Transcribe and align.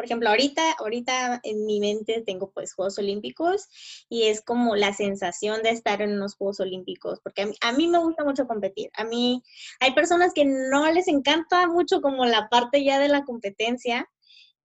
por 0.00 0.06
ejemplo, 0.06 0.30
ahorita, 0.30 0.62
ahorita 0.78 1.40
en 1.42 1.66
mi 1.66 1.78
mente 1.78 2.22
tengo 2.24 2.50
pues 2.52 2.72
Juegos 2.72 2.96
Olímpicos 2.96 3.68
y 4.08 4.22
es 4.28 4.40
como 4.40 4.74
la 4.74 4.94
sensación 4.94 5.62
de 5.62 5.72
estar 5.72 6.00
en 6.00 6.14
unos 6.14 6.36
Juegos 6.36 6.58
Olímpicos, 6.60 7.20
porque 7.22 7.52
a 7.60 7.72
mí, 7.72 7.86
me 7.86 7.98
gusta 7.98 8.24
mucho 8.24 8.46
competir. 8.46 8.88
A 8.94 9.04
mí 9.04 9.42
hay 9.78 9.92
personas 9.92 10.32
que 10.32 10.46
no 10.46 10.90
les 10.90 11.06
encanta 11.06 11.66
mucho 11.68 12.00
como 12.00 12.24
la 12.24 12.48
parte 12.48 12.82
ya 12.82 12.98
de 12.98 13.08
la 13.08 13.24
competencia, 13.24 14.08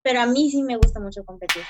pero 0.02 0.22
a 0.22 0.26
mí 0.26 0.50
sí 0.52 0.64
me 0.64 0.78
gusta 0.78 1.02
mucho 1.02 1.26
competir. 1.26 1.64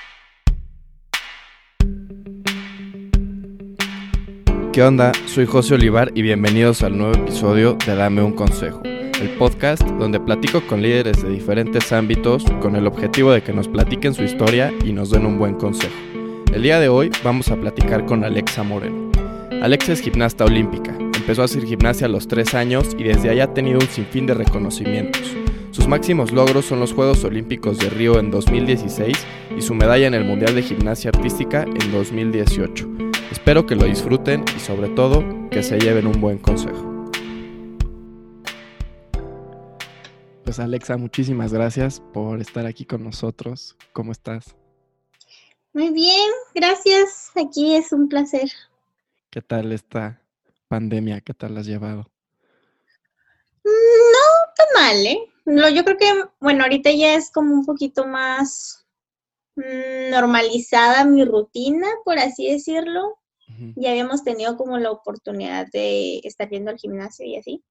¿Qué 4.72 4.80
onda? 4.80 5.10
Soy 5.26 5.46
José 5.46 5.74
Olivar 5.74 6.12
y 6.14 6.22
bienvenidos 6.22 6.84
al 6.84 6.96
nuevo 6.96 7.14
episodio 7.20 7.76
de 7.84 7.96
Dame 7.96 8.22
un 8.22 8.32
Consejo 8.32 8.80
el 9.20 9.30
podcast 9.30 9.82
donde 9.82 10.20
platico 10.20 10.60
con 10.66 10.82
líderes 10.82 11.22
de 11.22 11.30
diferentes 11.30 11.92
ámbitos 11.92 12.44
con 12.60 12.76
el 12.76 12.86
objetivo 12.86 13.32
de 13.32 13.42
que 13.42 13.52
nos 13.52 13.68
platiquen 13.68 14.12
su 14.12 14.22
historia 14.22 14.72
y 14.84 14.92
nos 14.92 15.10
den 15.10 15.24
un 15.24 15.38
buen 15.38 15.54
consejo. 15.54 15.94
El 16.52 16.62
día 16.62 16.78
de 16.80 16.88
hoy 16.88 17.10
vamos 17.24 17.50
a 17.50 17.56
platicar 17.56 18.04
con 18.04 18.24
Alexa 18.24 18.62
Moreno. 18.62 19.10
Alexa 19.62 19.92
es 19.92 20.00
gimnasta 20.02 20.44
olímpica, 20.44 20.94
empezó 20.98 21.42
a 21.42 21.46
hacer 21.46 21.64
gimnasia 21.64 22.06
a 22.06 22.10
los 22.10 22.28
3 22.28 22.54
años 22.54 22.94
y 22.98 23.04
desde 23.04 23.30
ahí 23.30 23.40
ha 23.40 23.54
tenido 23.54 23.78
un 23.78 23.88
sinfín 23.88 24.26
de 24.26 24.34
reconocimientos. 24.34 25.34
Sus 25.70 25.88
máximos 25.88 26.32
logros 26.32 26.66
son 26.66 26.80
los 26.80 26.92
Juegos 26.92 27.24
Olímpicos 27.24 27.78
de 27.78 27.88
Río 27.88 28.18
en 28.18 28.30
2016 28.30 29.16
y 29.56 29.62
su 29.62 29.74
medalla 29.74 30.06
en 30.06 30.14
el 30.14 30.24
Mundial 30.24 30.54
de 30.54 30.62
Gimnasia 30.62 31.10
Artística 31.14 31.62
en 31.62 31.92
2018. 31.92 32.88
Espero 33.32 33.66
que 33.66 33.76
lo 33.76 33.84
disfruten 33.84 34.44
y 34.56 34.60
sobre 34.60 34.88
todo 34.88 35.24
que 35.50 35.62
se 35.62 35.78
lleven 35.78 36.06
un 36.06 36.20
buen 36.20 36.38
consejo. 36.38 36.95
Pues 40.46 40.60
Alexa, 40.60 40.96
muchísimas 40.96 41.52
gracias 41.52 42.00
por 42.14 42.40
estar 42.40 42.66
aquí 42.66 42.84
con 42.84 43.02
nosotros. 43.02 43.76
¿Cómo 43.92 44.12
estás? 44.12 44.54
Muy 45.72 45.90
bien, 45.90 46.30
gracias. 46.54 47.32
Aquí 47.34 47.74
es 47.74 47.90
un 47.90 48.08
placer. 48.08 48.48
¿Qué 49.28 49.42
tal 49.42 49.72
esta 49.72 50.22
pandemia? 50.68 51.20
¿Qué 51.20 51.34
tal 51.34 51.54
la 51.54 51.60
has 51.62 51.66
llevado? 51.66 52.08
No 53.64 54.52
tan 54.56 54.66
mal, 54.84 55.06
¿eh? 55.06 55.18
No, 55.46 55.68
yo 55.68 55.84
creo 55.84 55.96
que, 55.98 56.12
bueno, 56.38 56.62
ahorita 56.62 56.92
ya 56.92 57.16
es 57.16 57.32
como 57.32 57.52
un 57.52 57.66
poquito 57.66 58.06
más 58.06 58.86
mm, 59.56 60.10
normalizada 60.12 61.04
mi 61.04 61.24
rutina, 61.24 61.88
por 62.04 62.20
así 62.20 62.48
decirlo. 62.48 63.18
Ya 63.74 63.90
habíamos 63.90 64.22
tenido 64.22 64.56
como 64.56 64.78
la 64.78 64.92
oportunidad 64.92 65.66
de 65.72 66.18
estar 66.22 66.48
viendo 66.48 66.70
al 66.70 66.78
gimnasio 66.78 67.26
y 67.26 67.36
así 67.36 67.64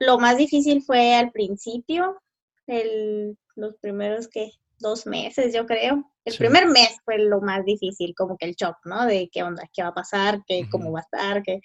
lo 0.00 0.18
más 0.18 0.36
difícil 0.36 0.82
fue 0.82 1.14
al 1.14 1.30
principio, 1.30 2.20
el, 2.66 3.36
los 3.56 3.76
primeros 3.76 4.28
que 4.28 4.52
dos 4.78 5.06
meses, 5.06 5.54
yo 5.54 5.66
creo. 5.66 6.04
El 6.24 6.36
primer 6.36 6.66
mes 6.66 6.96
fue 7.04 7.18
lo 7.18 7.40
más 7.40 7.64
difícil, 7.64 8.14
como 8.16 8.36
que 8.36 8.46
el 8.46 8.54
shock, 8.54 8.76
¿no? 8.84 9.06
De 9.06 9.28
qué 9.32 9.42
onda, 9.42 9.62
qué 9.72 9.82
va 9.82 9.88
a 9.88 9.94
pasar, 9.94 10.42
qué, 10.46 10.68
cómo 10.70 10.92
va 10.92 11.00
a 11.00 11.02
estar, 11.02 11.42
qué... 11.42 11.60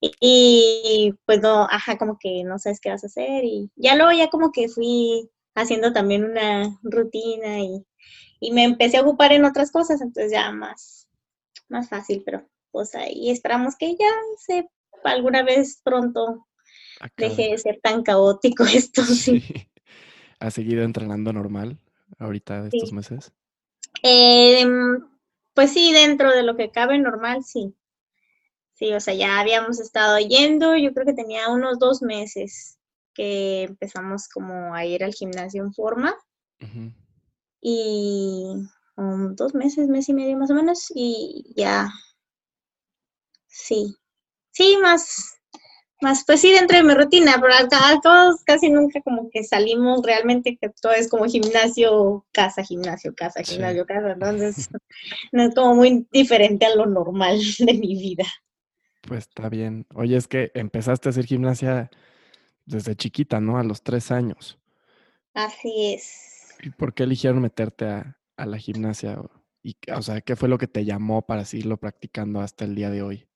Y, 0.00 1.12
pues 1.26 1.42
no, 1.42 1.64
ajá, 1.70 1.98
como 1.98 2.16
que 2.18 2.42
no 2.42 2.58
sabes 2.58 2.80
qué 2.80 2.88
vas 2.88 3.04
a 3.04 3.08
hacer. 3.08 3.44
Y 3.44 3.70
ya 3.76 3.96
luego 3.96 4.12
ya 4.12 4.30
como 4.30 4.50
que 4.50 4.68
fui 4.68 5.28
haciendo 5.54 5.92
también 5.92 6.24
una 6.24 6.78
rutina 6.82 7.60
y, 7.60 7.84
y 8.40 8.52
me 8.52 8.64
empecé 8.64 8.96
a 8.96 9.02
ocupar 9.02 9.32
en 9.32 9.44
otras 9.44 9.70
cosas, 9.70 10.00
entonces 10.00 10.32
ya 10.32 10.50
más, 10.52 11.06
más 11.68 11.88
fácil, 11.88 12.22
pero 12.24 12.46
pues 12.70 12.94
ahí 12.94 13.30
esperamos 13.30 13.76
que 13.76 13.94
ya 13.96 14.10
se 14.38 14.68
alguna 15.04 15.42
vez 15.42 15.80
pronto 15.84 16.46
deje 17.16 17.50
de 17.50 17.58
ser 17.58 17.80
tan 17.82 18.02
caótico 18.02 18.64
esto. 18.72 19.02
Sí. 19.04 19.42
¿Has 20.38 20.54
seguido 20.54 20.84
entrenando 20.84 21.32
normal 21.32 21.78
ahorita 22.18 22.66
estos 22.66 22.92
meses? 22.92 23.32
Em, 24.02 25.06
pues 25.52 25.72
sí, 25.72 25.92
dentro 25.92 26.30
de 26.30 26.42
lo 26.42 26.56
que 26.56 26.70
cabe 26.70 26.98
normal, 26.98 27.44
sí. 27.44 27.74
Sí, 28.72 28.94
o 28.94 29.00
sea, 29.00 29.12
ya 29.12 29.38
habíamos 29.38 29.78
estado 29.78 30.18
yendo, 30.18 30.74
yo 30.76 30.94
creo 30.94 31.04
que 31.04 31.12
tenía 31.12 31.50
unos 31.50 31.78
dos 31.78 32.00
meses 32.00 32.78
que 33.12 33.64
empezamos 33.64 34.28
como 34.28 34.74
a 34.74 34.86
ir 34.86 35.04
al 35.04 35.12
gimnasio 35.12 35.62
en 35.62 35.74
forma. 35.74 36.16
Y 37.60 38.54
dos 38.96 39.54
meses, 39.54 39.88
mes 39.88 40.08
y 40.08 40.14
medio 40.14 40.38
más 40.38 40.50
o 40.50 40.54
menos, 40.54 40.90
y 40.94 41.52
ya, 41.54 41.90
sí, 43.46 43.96
sí, 44.50 44.78
más, 44.80 45.39
más, 46.00 46.24
pues 46.24 46.40
sí, 46.40 46.52
dentro 46.52 46.76
de 46.76 46.82
mi 46.82 46.94
rutina, 46.94 47.36
pero 47.40 47.54
acá 47.54 48.00
todos 48.02 48.42
casi 48.44 48.70
nunca 48.70 49.00
como 49.02 49.30
que 49.30 49.44
salimos 49.44 50.02
realmente, 50.04 50.56
que 50.60 50.70
todo 50.80 50.92
es 50.92 51.08
como 51.08 51.26
gimnasio, 51.26 52.26
casa, 52.32 52.62
gimnasio, 52.62 53.14
casa, 53.14 53.42
gimnasio, 53.42 53.86
casa, 53.86 54.12
entonces 54.12 54.68
no 55.32 55.42
es 55.44 55.54
como 55.54 55.74
muy 55.74 56.06
diferente 56.12 56.66
a 56.66 56.74
lo 56.74 56.86
normal 56.86 57.38
de 57.58 57.74
mi 57.74 57.94
vida. 57.94 58.24
Pues 59.02 59.28
está 59.28 59.48
bien. 59.48 59.86
Oye, 59.94 60.16
es 60.16 60.28
que 60.28 60.50
empezaste 60.54 61.08
a 61.08 61.10
hacer 61.10 61.26
gimnasia 61.26 61.90
desde 62.66 62.96
chiquita, 62.96 63.40
¿no? 63.40 63.58
A 63.58 63.64
los 63.64 63.82
tres 63.82 64.10
años. 64.10 64.58
Así 65.34 65.94
es. 65.94 66.54
¿Y 66.62 66.70
por 66.70 66.92
qué 66.92 67.04
eligieron 67.04 67.40
meterte 67.40 67.86
a, 67.86 68.18
a 68.36 68.46
la 68.46 68.58
gimnasia? 68.58 69.18
Y, 69.62 69.76
o 69.94 70.02
sea, 70.02 70.20
¿qué 70.20 70.36
fue 70.36 70.48
lo 70.48 70.58
que 70.58 70.66
te 70.66 70.84
llamó 70.84 71.26
para 71.26 71.44
seguirlo 71.44 71.78
practicando 71.78 72.40
hasta 72.40 72.64
el 72.64 72.74
día 72.74 72.90
de 72.90 73.02
hoy? 73.02 73.26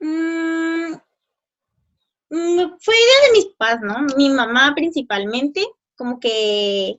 Mm, 0.00 0.53
fue 2.80 2.94
idea 2.94 3.26
de 3.26 3.32
mis 3.32 3.46
papás, 3.56 3.80
¿no? 3.82 4.16
Mi 4.16 4.30
mamá 4.30 4.72
principalmente, 4.74 5.64
como 5.96 6.18
que, 6.20 6.98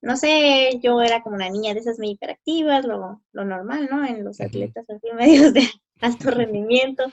no 0.00 0.16
sé, 0.16 0.78
yo 0.82 1.00
era 1.02 1.22
como 1.22 1.36
una 1.36 1.50
niña 1.50 1.74
de 1.74 1.80
esas 1.80 1.98
muy 1.98 2.10
hiperactivas, 2.10 2.84
lo, 2.84 3.22
lo 3.32 3.44
normal, 3.44 3.88
¿no? 3.90 4.04
En 4.04 4.24
los 4.24 4.40
atletas 4.40 4.84
así 4.88 5.08
medios 5.14 5.52
de 5.52 5.68
alto 6.00 6.30
rendimiento, 6.30 7.04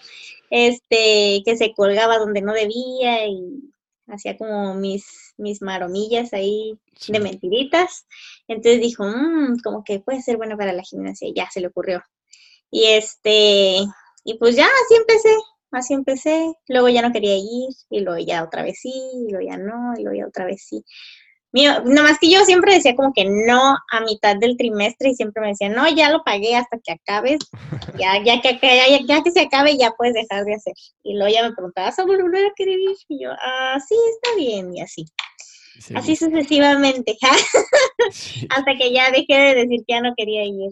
este, 0.49 1.41
que 1.45 1.57
se 1.57 1.73
colgaba 1.73 2.17
donde 2.17 2.41
no 2.41 2.53
debía 2.53 3.27
y 3.27 3.71
hacía 4.07 4.37
como 4.37 4.75
mis, 4.75 5.33
mis 5.37 5.61
maromillas 5.61 6.33
ahí 6.33 6.77
de 7.07 7.19
mentiritas. 7.19 8.05
Entonces 8.47 8.81
dijo, 8.81 9.05
mmm, 9.05 9.57
como 9.63 9.83
que 9.83 9.99
puede 9.99 10.21
ser 10.21 10.37
bueno 10.37 10.57
para 10.57 10.73
la 10.73 10.83
gimnasia, 10.83 11.29
ya 11.33 11.49
se 11.49 11.61
le 11.61 11.67
ocurrió. 11.67 12.03
Y 12.69 12.85
este, 12.85 13.77
y 14.23 14.37
pues 14.37 14.55
ya 14.55 14.65
así 14.65 14.95
empecé, 14.95 15.35
así 15.71 15.93
empecé, 15.93 16.53
luego 16.67 16.89
ya 16.89 17.01
no 17.01 17.11
quería 17.11 17.35
ir, 17.35 17.69
y 17.89 18.01
luego 18.01 18.23
ya 18.25 18.43
otra 18.43 18.63
vez 18.63 18.79
sí, 18.81 18.93
y 19.27 19.31
luego 19.31 19.47
ya 19.49 19.57
no, 19.57 19.93
y 19.97 20.03
luego 20.03 20.17
ya 20.17 20.27
otra 20.27 20.45
vez 20.45 20.63
sí. 20.67 20.83
Mío, 21.53 21.83
más 21.83 22.17
que 22.17 22.31
yo 22.31 22.45
siempre 22.45 22.73
decía 22.73 22.95
como 22.95 23.11
que 23.13 23.25
no 23.25 23.75
a 23.91 24.01
mitad 24.01 24.37
del 24.37 24.55
trimestre 24.55 25.09
y 25.09 25.15
siempre 25.15 25.41
me 25.41 25.49
decía, 25.49 25.67
no, 25.67 25.89
ya 25.89 26.09
lo 26.09 26.23
pagué 26.23 26.55
hasta 26.55 26.77
que 26.81 26.93
acabes, 26.93 27.39
ya, 27.99 28.23
ya, 28.23 28.41
que, 28.41 28.57
ya, 28.61 28.99
ya, 29.05 29.21
que 29.21 29.31
se 29.31 29.41
acabe 29.41 29.77
ya 29.77 29.91
puedes 29.91 30.13
dejar 30.13 30.45
de 30.45 30.55
hacer. 30.55 30.73
Y 31.03 31.15
luego 31.15 31.33
ya 31.33 31.43
me 31.43 31.53
preguntaba, 31.53 31.87
¿vas 31.87 31.99
a 31.99 32.05
volver 32.05 32.45
a 32.45 32.53
querer 32.55 32.79
ir? 32.79 32.95
Y 33.09 33.23
yo, 33.23 33.31
ah, 33.31 33.77
sí, 33.85 33.95
está 34.15 34.35
bien, 34.37 34.73
y 34.73 34.81
así. 34.81 35.05
Así 35.95 36.15
sucesivamente, 36.15 37.17
hasta 38.49 38.75
que 38.77 38.93
ya 38.93 39.11
dejé 39.11 39.33
de 39.35 39.55
decir 39.55 39.79
que 39.87 39.93
ya 39.93 40.01
no 40.01 40.13
quería 40.15 40.43
ir. 40.45 40.71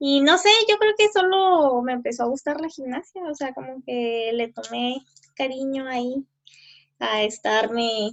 Y 0.00 0.20
no 0.20 0.38
sé, 0.38 0.50
yo 0.68 0.76
creo 0.78 0.92
que 0.96 1.08
solo 1.12 1.82
me 1.82 1.92
empezó 1.92 2.22
a 2.22 2.28
gustar 2.28 2.60
la 2.60 2.68
gimnasia, 2.68 3.22
o 3.28 3.34
sea, 3.34 3.52
como 3.52 3.82
que 3.84 4.30
le 4.32 4.52
tomé 4.52 5.04
cariño 5.34 5.88
ahí 5.88 6.24
a 7.00 7.22
estarme 7.22 8.10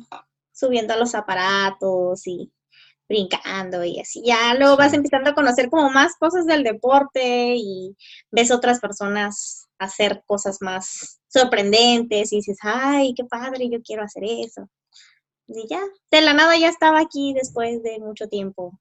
subiendo 0.51 0.93
a 0.93 0.97
los 0.97 1.13
aparatos 1.13 2.25
y 2.25 2.51
brincando 3.07 3.83
y 3.83 3.99
así. 3.99 4.23
Ya 4.25 4.55
luego 4.55 4.77
vas 4.77 4.93
empezando 4.93 5.29
a 5.29 5.35
conocer 5.35 5.69
como 5.69 5.89
más 5.89 6.15
cosas 6.17 6.45
del 6.45 6.63
deporte 6.63 7.55
y 7.55 7.95
ves 8.31 8.51
otras 8.51 8.79
personas 8.79 9.67
hacer 9.77 10.23
cosas 10.25 10.61
más 10.61 11.19
sorprendentes 11.27 12.31
y 12.31 12.37
dices, 12.37 12.57
ay, 12.61 13.13
qué 13.13 13.25
padre, 13.25 13.69
yo 13.69 13.81
quiero 13.83 14.03
hacer 14.03 14.23
eso. 14.23 14.69
Y 15.47 15.67
ya, 15.67 15.81
de 16.09 16.21
la 16.21 16.33
nada 16.33 16.57
ya 16.57 16.69
estaba 16.69 16.99
aquí 16.99 17.33
después 17.33 17.83
de 17.83 17.99
mucho 17.99 18.27
tiempo. 18.27 18.79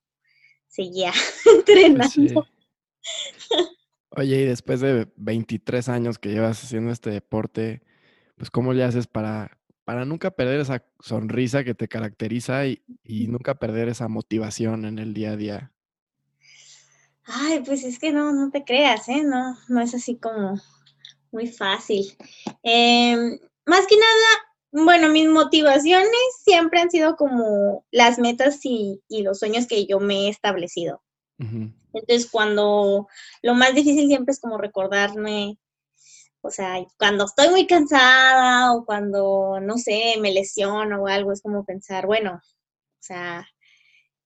Seguía 0.67 1.11
entrenando. 1.45 2.47
Oye, 4.09 4.41
y 4.41 4.45
después 4.45 4.79
de 4.79 5.07
23 5.17 5.89
años 5.89 6.19
que 6.19 6.29
llevas 6.29 6.63
haciendo 6.63 6.91
este 6.91 7.09
deporte, 7.09 7.81
pues 8.37 8.49
¿cómo 8.49 8.73
le 8.73 8.83
haces 8.83 9.07
para, 9.07 9.57
para 9.83 10.05
nunca 10.05 10.31
perder 10.31 10.59
esa 10.59 10.83
sonrisa 10.99 11.63
que 11.63 11.75
te 11.75 11.87
caracteriza 11.87 12.65
y, 12.65 12.81
nunca 13.27 13.55
perder 13.55 13.89
esa 13.89 14.07
motivación 14.07 14.85
en 14.85 14.99
el 14.99 15.13
día 15.13 15.31
a 15.31 15.37
día? 15.37 15.71
Ay, 17.25 17.61
pues 17.65 17.83
es 17.83 17.99
que 17.99 18.11
no, 18.11 18.31
no 18.33 18.51
te 18.51 18.63
creas, 18.63 19.09
¿eh? 19.09 19.23
No, 19.23 19.57
no 19.67 19.81
es 19.81 19.93
así 19.95 20.17
como 20.17 20.61
muy 21.31 21.47
fácil. 21.47 22.05
Em, 22.63 23.39
más 23.65 23.87
que 23.87 23.95
nada, 23.97 24.83
bueno, 24.83 25.09
mis 25.09 25.29
motivaciones 25.29 26.09
siempre 26.43 26.81
han 26.81 26.91
sido 26.91 27.15
como 27.15 27.85
las 27.91 28.19
metas 28.19 28.59
y, 28.63 29.01
los 29.09 29.39
sueños 29.39 29.67
que 29.67 29.85
yo 29.85 29.99
me 29.99 30.25
he 30.25 30.29
establecido. 30.29 31.01
Entonces, 31.37 32.29
cuando 32.31 33.07
lo 33.41 33.53
más 33.55 33.73
difícil 33.75 34.07
siempre 34.07 34.31
es 34.31 34.39
como 34.39 34.57
recordarme, 34.57 35.57
o 36.41 36.51
sea, 36.51 36.75
cuando 36.97 37.25
estoy 37.25 37.49
muy 37.49 37.67
cansada 37.67 38.73
o 38.73 38.85
cuando, 38.85 39.59
no 39.61 39.77
sé, 39.77 40.15
me 40.21 40.31
lesiono 40.31 41.01
o 41.03 41.07
algo, 41.07 41.31
es 41.31 41.41
como 41.41 41.65
pensar, 41.65 42.05
bueno, 42.05 42.35
o 42.35 43.01
sea, 43.01 43.47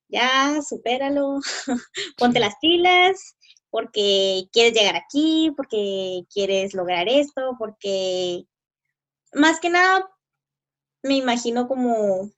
ya, 0.09 0.61
supéralo, 0.61 1.39
ponte 2.17 2.39
las 2.39 2.55
pilas, 2.61 3.37
porque 3.69 4.45
quieres 4.51 4.73
llegar 4.73 4.95
aquí, 4.95 5.51
porque 5.55 6.23
quieres 6.33 6.73
lograr 6.73 7.07
esto, 7.07 7.55
porque 7.57 8.43
más 9.33 9.59
que 9.59 9.69
nada 9.69 10.09
me 11.03 11.15
imagino 11.15 11.67
como 11.67 12.31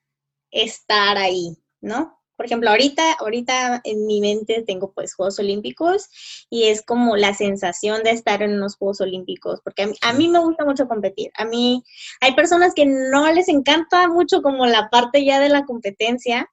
estar 0.52 1.18
ahí, 1.18 1.58
¿no? 1.82 2.21
Por 2.42 2.48
ejemplo, 2.48 2.72
ahorita, 2.72 3.04
ahorita 3.20 3.82
en 3.84 4.08
mi 4.08 4.20
mente 4.20 4.64
tengo 4.66 4.92
pues 4.94 5.14
Juegos 5.14 5.38
Olímpicos 5.38 6.10
y 6.50 6.64
es 6.64 6.82
como 6.82 7.16
la 7.16 7.36
sensación 7.36 8.02
de 8.02 8.10
estar 8.10 8.42
en 8.42 8.56
unos 8.56 8.78
Juegos 8.78 9.00
Olímpicos, 9.00 9.62
porque 9.64 9.84
a 9.84 9.86
mí, 9.86 9.94
a 10.02 10.14
mí, 10.14 10.28
me 10.28 10.40
gusta 10.40 10.66
mucho 10.66 10.88
competir. 10.88 11.30
A 11.36 11.46
mí 11.46 11.84
hay 12.20 12.34
personas 12.34 12.74
que 12.74 12.88
no 12.88 13.32
les 13.32 13.48
encanta 13.48 14.08
mucho 14.08 14.42
como 14.42 14.66
la 14.66 14.90
parte 14.90 15.24
ya 15.24 15.40
de 15.40 15.50
la 15.50 15.66
competencia, 15.66 16.50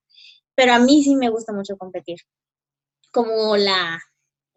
pero 0.55 0.75
a 0.75 0.79
mí 0.79 1.03
sí 1.03 1.17
me 1.17 1.31
gusta 1.31 1.55
mucho 1.55 1.79
competir. 1.79 2.19
Como 3.11 3.57
la, 3.57 3.99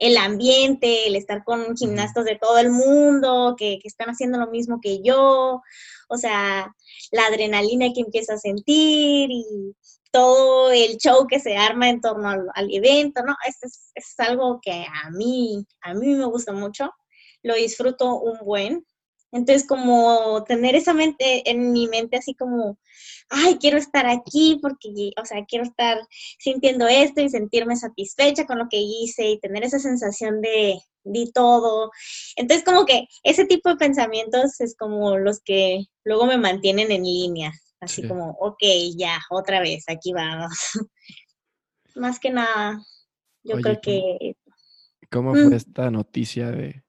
el 0.01 0.17
ambiente, 0.17 1.07
el 1.07 1.15
estar 1.15 1.43
con 1.43 1.77
gimnastas 1.77 2.25
de 2.25 2.35
todo 2.35 2.57
el 2.57 2.71
mundo, 2.71 3.55
que, 3.55 3.77
que, 3.79 3.87
están 3.87 4.09
haciendo 4.09 4.39
lo 4.39 4.47
mismo 4.49 4.79
que 4.81 4.99
yo, 5.03 5.61
o 6.09 6.17
sea, 6.17 6.75
la 7.11 7.25
adrenalina 7.27 7.93
que 7.93 8.01
empiezo 8.01 8.33
a 8.33 8.37
sentir 8.37 9.29
y 9.29 9.75
todo 10.11 10.71
el 10.71 10.97
show 10.97 11.27
que 11.27 11.39
se 11.39 11.55
arma 11.55 11.87
en 11.87 12.01
torno 12.01 12.29
al, 12.29 12.73
evento, 12.73 13.21
¿no? 13.23 13.35
Es, 13.47 13.61
es, 13.61 13.91
es, 13.93 14.19
algo 14.19 14.59
que 14.59 14.71
a 15.03 15.11
mí, 15.11 15.67
a 15.81 15.93
mí 15.93 16.07
me 16.15 16.25
gusta 16.25 16.51
mucho, 16.51 16.91
lo 17.43 17.53
disfruto 17.53 18.19
un 18.19 18.39
buen. 18.43 18.83
Entonces, 19.31 19.67
como 19.67 20.43
tener 20.45 20.73
esa 20.75 20.95
mente 20.95 21.47
en 21.47 21.71
mi 21.71 21.87
mente 21.87 22.17
así 22.17 22.33
como, 22.33 22.79
ay, 23.31 23.57
quiero 23.59 23.77
estar 23.77 24.05
aquí 24.05 24.59
porque, 24.61 25.11
o 25.19 25.25
sea, 25.25 25.43
quiero 25.45 25.63
estar 25.63 25.97
sintiendo 26.37 26.87
esto 26.87 27.21
y 27.21 27.29
sentirme 27.29 27.75
satisfecha 27.75 28.45
con 28.45 28.59
lo 28.59 28.67
que 28.69 28.77
hice 28.77 29.29
y 29.29 29.39
tener 29.39 29.63
esa 29.63 29.79
sensación 29.79 30.41
de 30.41 30.79
di 31.03 31.31
todo. 31.31 31.91
Entonces, 32.35 32.63
como 32.63 32.85
que 32.85 33.07
ese 33.23 33.45
tipo 33.45 33.69
de 33.69 33.77
pensamientos 33.77 34.59
es 34.59 34.75
como 34.77 35.17
los 35.17 35.39
que 35.41 35.85
luego 36.03 36.25
me 36.25 36.37
mantienen 36.37 36.91
en 36.91 37.03
línea. 37.03 37.51
Así 37.79 38.07
como, 38.07 38.31
ok, 38.39 38.61
ya, 38.95 39.19
otra 39.31 39.59
vez, 39.59 39.85
aquí 39.87 40.13
vamos. 40.13 40.51
Más 41.95 42.19
que 42.19 42.29
nada, 42.29 42.79
yo 43.43 43.59
creo 43.59 43.81
que... 43.81 44.35
¿Cómo 45.09 45.31
fue 45.31 45.49
mm. 45.49 45.53
esta 45.53 45.89
noticia 45.89 46.51
de, 46.51 46.83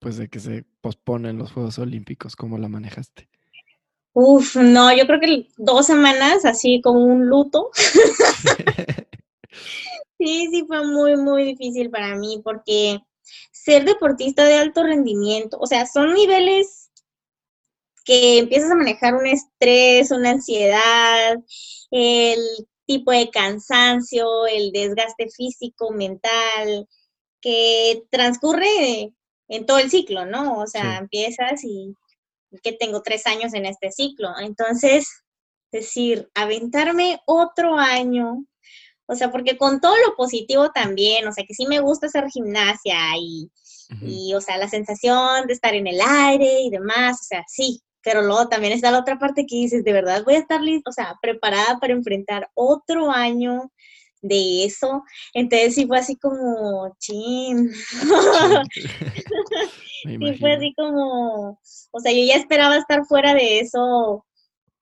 pues, 0.00 0.18
de 0.18 0.28
que 0.28 0.40
se 0.40 0.64
posponen 0.82 1.38
los 1.38 1.52
Juegos 1.52 1.78
Olímpicos? 1.78 2.36
¿Cómo 2.36 2.58
la 2.58 2.68
manejaste? 2.68 3.28
Uf, 4.14 4.56
no, 4.56 4.94
yo 4.96 5.06
creo 5.06 5.20
que 5.20 5.48
dos 5.56 5.86
semanas 5.86 6.44
así 6.44 6.80
como 6.80 7.00
un 7.04 7.26
luto. 7.26 7.70
sí, 10.18 10.48
sí, 10.50 10.64
fue 10.68 10.86
muy, 10.86 11.16
muy 11.16 11.44
difícil 11.44 11.90
para 11.90 12.14
mí 12.14 12.40
porque 12.44 13.00
ser 13.50 13.84
deportista 13.84 14.44
de 14.44 14.54
alto 14.54 14.84
rendimiento, 14.84 15.58
o 15.58 15.66
sea, 15.66 15.86
son 15.86 16.14
niveles 16.14 16.90
que 18.04 18.38
empiezas 18.38 18.70
a 18.70 18.76
manejar 18.76 19.14
un 19.14 19.26
estrés, 19.26 20.12
una 20.12 20.30
ansiedad, 20.30 21.36
el 21.90 22.38
tipo 22.86 23.10
de 23.10 23.30
cansancio, 23.30 24.46
el 24.46 24.70
desgaste 24.70 25.28
físico, 25.30 25.90
mental, 25.90 26.86
que 27.40 28.04
transcurre 28.10 29.12
en 29.48 29.66
todo 29.66 29.78
el 29.78 29.90
ciclo, 29.90 30.24
¿no? 30.24 30.58
O 30.58 30.66
sea, 30.66 30.98
empiezas 30.98 31.64
y 31.64 31.96
que 32.62 32.72
tengo 32.72 33.02
tres 33.02 33.26
años 33.26 33.54
en 33.54 33.66
este 33.66 33.90
ciclo. 33.90 34.30
Entonces, 34.38 35.08
decir, 35.72 36.30
aventarme 36.34 37.20
otro 37.26 37.76
año, 37.76 38.44
o 39.06 39.14
sea, 39.14 39.30
porque 39.30 39.58
con 39.58 39.80
todo 39.80 39.96
lo 40.06 40.16
positivo 40.16 40.70
también, 40.70 41.26
o 41.26 41.32
sea, 41.32 41.44
que 41.46 41.54
sí 41.54 41.66
me 41.66 41.80
gusta 41.80 42.06
hacer 42.06 42.28
gimnasia 42.30 42.96
y, 43.18 43.50
y, 44.00 44.34
o 44.34 44.40
sea, 44.40 44.56
la 44.56 44.68
sensación 44.68 45.46
de 45.46 45.52
estar 45.52 45.74
en 45.74 45.86
el 45.86 46.00
aire 46.00 46.60
y 46.60 46.70
demás, 46.70 47.20
o 47.20 47.24
sea, 47.24 47.44
sí, 47.48 47.82
pero 48.02 48.22
luego 48.22 48.48
también 48.48 48.72
está 48.72 48.90
la 48.90 49.00
otra 49.00 49.18
parte 49.18 49.46
que 49.46 49.56
dices, 49.56 49.84
de 49.84 49.92
verdad 49.92 50.22
voy 50.24 50.34
a 50.34 50.38
estar 50.38 50.60
lista, 50.60 50.90
o 50.90 50.92
sea, 50.92 51.16
preparada 51.20 51.78
para 51.80 51.92
enfrentar 51.92 52.50
otro 52.54 53.10
año 53.10 53.70
de 54.24 54.64
eso. 54.64 55.04
Entonces 55.34 55.74
sí 55.74 55.86
fue 55.86 55.98
así 55.98 56.16
como, 56.16 56.96
chin. 56.98 57.70
sí 60.02 60.34
fue 60.40 60.54
así 60.54 60.74
como, 60.76 61.60
o 61.90 62.00
sea, 62.00 62.12
yo 62.12 62.24
ya 62.24 62.36
esperaba 62.36 62.76
estar 62.76 63.04
fuera 63.04 63.34
de 63.34 63.60
eso 63.60 64.24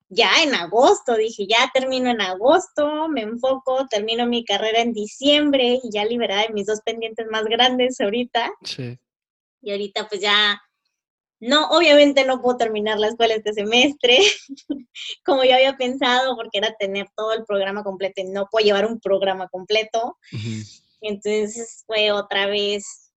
ya 0.09 0.43
en 0.43 0.53
agosto, 0.53 1.15
dije, 1.15 1.47
ya 1.47 1.71
termino 1.73 2.09
en 2.09 2.21
agosto, 2.21 3.07
me 3.09 3.21
enfoco, 3.21 3.87
termino 3.87 4.27
mi 4.27 4.45
carrera 4.45 4.81
en 4.81 4.93
diciembre 4.93 5.79
y 5.83 5.89
ya 5.91 6.05
liberada 6.05 6.43
de 6.43 6.53
mis 6.53 6.67
dos 6.67 6.81
pendientes 6.81 7.25
más 7.31 7.45
grandes 7.45 7.99
ahorita. 7.99 8.51
Sí. 8.63 8.97
Y 9.61 9.71
ahorita 9.71 10.07
pues 10.07 10.21
ya 10.21 10.61
no, 11.39 11.67
obviamente 11.69 12.23
no 12.25 12.41
puedo 12.41 12.57
terminar 12.57 12.99
la 12.99 13.07
escuela 13.07 13.35
este 13.35 13.53
semestre, 13.53 14.17
como 15.25 15.43
yo 15.43 15.55
había 15.55 15.75
pensado, 15.75 16.35
porque 16.35 16.59
era 16.59 16.73
tener 16.75 17.07
todo 17.15 17.33
el 17.33 17.43
programa 17.45 17.83
completo 17.83 18.21
y 18.21 18.25
no 18.25 18.47
puedo 18.49 18.65
llevar 18.65 18.85
un 18.85 18.99
programa 18.99 19.47
completo. 19.49 20.17
Entonces 21.01 21.83
fue 21.85 22.11
otra 22.11 22.47
vez 22.47 23.11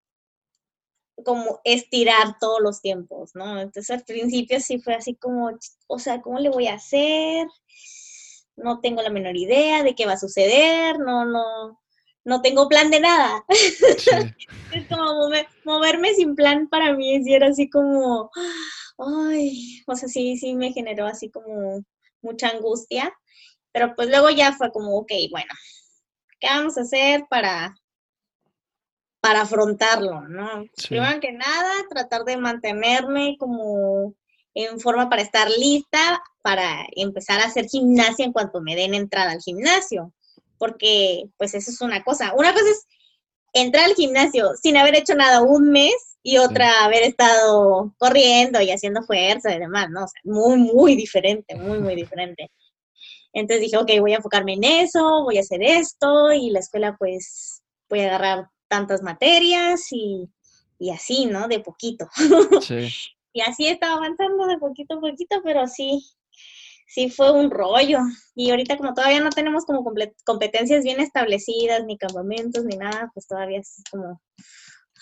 como 1.24 1.60
estirar 1.64 2.38
todos 2.40 2.62
los 2.62 2.82
tiempos, 2.82 3.32
¿no? 3.36 3.60
Entonces 3.60 3.90
al 3.92 4.04
principio 4.04 4.60
sí 4.60 4.80
fue 4.80 4.96
así 4.96 5.16
como, 5.16 5.52
o 5.88 6.00
sea, 6.00 6.22
¿cómo 6.22 6.40
le 6.40 6.50
voy 6.50 6.68
a 6.68 6.76
hacer? 6.76 7.48
No 8.56 8.80
tengo 8.80 9.02
la 9.02 9.10
menor 9.10 9.36
idea 9.36 9.84
de 9.84 9.96
qué 9.96 10.06
va 10.06 10.14
a 10.14 10.18
suceder, 10.18 10.98
no, 11.00 11.26
no, 11.26 11.83
no 12.26 12.42
tengo 12.42 12.70
plan 12.70 12.90
de 12.90 13.00
nada. 13.00 13.44
es 13.50 14.88
como 14.88 15.30
moverme 15.66 16.14
sin 16.14 16.36
plan 16.36 16.68
para 16.68 16.94
mí, 16.94 17.16
es 17.16 17.28
era 17.28 17.48
así 17.48 17.70
como, 17.70 18.32
ay, 18.98 19.84
o 19.88 19.96
sea, 19.96 20.08
sí, 20.08 20.38
sí 20.38 20.56
me 20.56 20.72
generó 20.72 21.06
así 21.06 21.30
como 21.30 21.84
mucha 22.22 22.50
angustia, 22.50 23.14
pero 23.72 23.96
pues 23.96 24.10
luego 24.10 24.30
ya 24.30 24.54
fue 24.54 24.72
como, 24.72 24.98
ok, 24.98 25.12
bueno, 25.32 25.54
¿qué 26.40 26.48
vamos 26.48 26.78
a 26.78 26.82
hacer 26.82 27.26
para, 27.30 27.76
para 29.20 29.42
afrontarlo, 29.42 30.22
no? 30.28 30.66
Primero 30.88 31.20
que 31.20 31.32
nada, 31.32 31.72
tratar 31.90 32.24
de 32.24 32.38
mantenerme 32.38 33.36
como 33.38 34.16
en 34.54 34.80
forma 34.80 35.10
para 35.10 35.24
estar 35.24 35.50
lista 35.50 36.22
para 36.44 36.86
empezar 36.96 37.40
a 37.40 37.46
hacer 37.46 37.66
gimnasia 37.66 38.24
en 38.24 38.34
cuanto 38.34 38.62
me 38.62 38.76
den 38.76 38.94
entrada 38.94 39.32
al 39.32 39.42
gimnasio 39.42 40.14
porque 40.64 41.26
pues 41.36 41.54
eso 41.56 41.72
es 41.72 41.82
una 41.82 42.06
cosa. 42.06 42.34
Una 42.38 42.54
cosa 42.54 42.70
es 42.72 42.88
entrar 43.52 43.84
al 43.84 43.96
gimnasio 43.96 44.52
sin 44.62 44.78
haber 44.78 44.96
hecho 44.96 45.14
nada 45.14 45.42
un 45.42 45.72
mes 45.72 46.18
y 46.24 46.38
otra 46.38 46.86
haber 46.86 47.04
estado 47.04 47.94
corriendo 47.98 48.62
y 48.62 48.72
haciendo 48.72 49.04
fuerza 49.04 49.54
y 49.54 49.60
demás, 49.60 49.90
¿no? 49.90 50.06
O 50.06 50.08
sea, 50.08 50.22
muy, 50.24 50.56
muy 50.56 50.96
diferente, 50.96 51.56
muy, 51.56 51.80
muy 51.80 51.96
diferente. 51.96 52.50
Entonces 53.34 53.60
dije, 53.60 53.76
ok, 53.76 53.92
voy 54.00 54.14
a 54.14 54.18
enfocarme 54.18 54.54
en 54.54 54.64
eso, 54.64 55.24
voy 55.26 55.38
a 55.38 55.42
hacer 55.42 55.62
esto 55.62 56.32
y 56.32 56.50
la 56.50 56.60
escuela 56.60 56.96
pues 56.98 57.62
voy 57.90 58.00
a 58.00 58.08
agarrar 58.08 58.48
tantas 58.70 59.02
materias 59.02 59.92
y, 59.92 60.30
y 60.80 60.92
así, 60.92 61.26
¿no? 61.26 61.50
De 61.50 61.60
poquito. 61.60 62.08
Sí. 62.62 62.88
y 63.34 63.42
así 63.42 63.68
estaba 63.68 63.96
avanzando 63.96 64.48
de 64.48 64.60
poquito 64.60 64.96
a 64.96 65.02
poquito, 65.02 65.42
pero 65.44 65.68
sí, 65.68 66.06
sí 66.88 67.10
fue 67.10 67.32
un 67.32 67.52
rollo. 67.52 68.00
Y 68.36 68.52
ahorita 68.52 68.78
como 68.78 68.94
todavía 68.94 69.22
no 69.22 69.30
tenemos 69.30 69.66
como 69.66 69.84
competencias 70.24 70.84
bien 70.84 71.00
establecidas, 71.00 71.86
ni 71.86 71.98
campamentos, 71.98 72.66
ni 72.66 72.78
nada, 72.78 73.12
pues 73.14 73.28
todavía 73.28 73.60
es 73.60 73.84
como, 73.92 74.22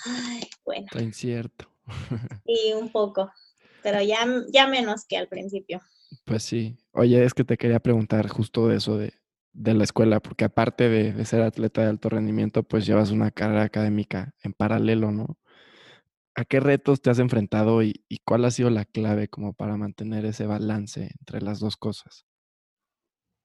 ay, 0.06 0.42
bueno. 0.66 0.86
Está 0.86 1.02
incierto. 1.02 1.70
Sí, 2.46 2.74
un 2.74 2.90
poco, 2.90 3.32
pero 3.84 4.02
ya, 4.02 4.26
ya 4.52 4.68
menos 4.68 5.06
que 5.06 5.18
al 5.18 5.28
principio. 5.28 5.82
Pues 6.26 6.44
sí. 6.44 6.78
Oye, 6.92 7.24
es 7.24 7.34
que 7.34 7.44
te 7.44 7.58
quería 7.58 7.80
preguntar 7.80 8.28
justo 8.28 8.68
de 8.68 8.78
eso 8.78 8.98
de, 8.98 9.14
de 9.54 9.74
la 9.74 9.84
escuela, 9.84 10.20
porque 10.20 10.46
aparte 10.46 10.90
de, 10.90 11.14
de, 11.14 11.26
ser 11.26 11.42
atleta 11.42 11.82
de 11.82 11.88
alto 11.88 12.10
rendimiento, 12.10 12.64
pues 12.64 12.86
llevas 12.86 13.12
una 13.12 13.32
carrera 13.32 13.64
académica 13.64 14.34
en 14.44 14.54
paralelo, 14.54 15.12
¿no? 15.12 15.38
¿A 16.42 16.46
qué 16.46 16.60
retos 16.60 17.04
te 17.04 17.12
has 17.12 17.20
enfrentado 17.20 17.84
y, 17.84 18.04
cuál 18.26 18.46
ha 18.46 18.52
sido 18.52 18.72
la 18.72 18.84
clave 18.84 19.28
como 19.28 19.54
para 19.54 19.78
mantener 19.78 20.26
ese 20.26 20.48
balance 20.48 21.12
entre 21.20 21.40
las 21.40 21.60
dos 21.60 21.78
cosas? 21.78 22.26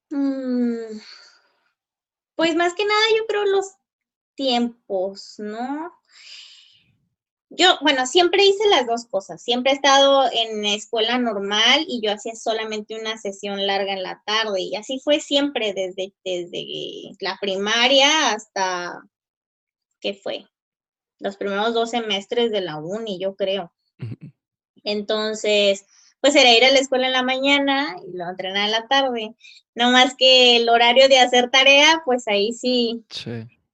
Mm, 0.08 0.98
pues 2.36 2.56
más 2.56 2.72
que 2.72 2.86
nada 2.86 3.00
yo 3.18 3.26
creo 3.26 3.44
los 3.44 3.66
tiempos, 4.34 5.34
¿no? 5.36 5.92
Yo, 7.50 7.76
bueno, 7.82 8.06
siempre 8.06 8.46
hice 8.46 8.66
las 8.70 8.86
dos 8.86 9.04
cosas. 9.04 9.42
Siempre 9.42 9.72
he 9.72 9.74
estado 9.74 10.30
en 10.32 10.64
escuela 10.64 11.18
normal 11.18 11.84
y 11.86 12.00
yo 12.02 12.14
hacía 12.14 12.34
solamente 12.34 12.98
una 12.98 13.18
sesión 13.18 13.66
larga 13.66 13.92
en 13.92 14.04
la 14.04 14.22
tarde. 14.24 14.62
Y 14.62 14.74
así 14.74 15.00
fue 15.04 15.20
siempre 15.20 15.74
desde, 15.74 16.14
desde 16.24 17.14
la 17.20 17.36
primaria 17.42 18.30
hasta, 18.30 19.02
¿qué 20.00 20.14
fue? 20.14 20.46
Los 21.18 21.36
primeros 21.36 21.74
dos 21.74 21.90
semestres 21.90 22.50
de 22.50 22.60
la 22.60 22.76
uni, 22.76 23.18
yo 23.18 23.34
creo. 23.34 23.72
Entonces, 24.84 25.86
pues 26.20 26.34
era 26.34 26.52
ir 26.52 26.64
a 26.64 26.70
la 26.70 26.78
escuela 26.78 27.06
en 27.06 27.12
la 27.12 27.22
mañana 27.22 27.96
y 28.06 28.16
luego 28.16 28.30
entrenar 28.30 28.66
en 28.66 28.72
la 28.72 28.86
tarde. 28.86 29.34
No 29.74 29.90
más 29.90 30.14
que 30.16 30.56
el 30.56 30.68
horario 30.68 31.08
de 31.08 31.18
hacer 31.18 31.50
tarea, 31.50 32.02
pues 32.04 32.26
ahí 32.28 32.52
sí. 32.52 33.04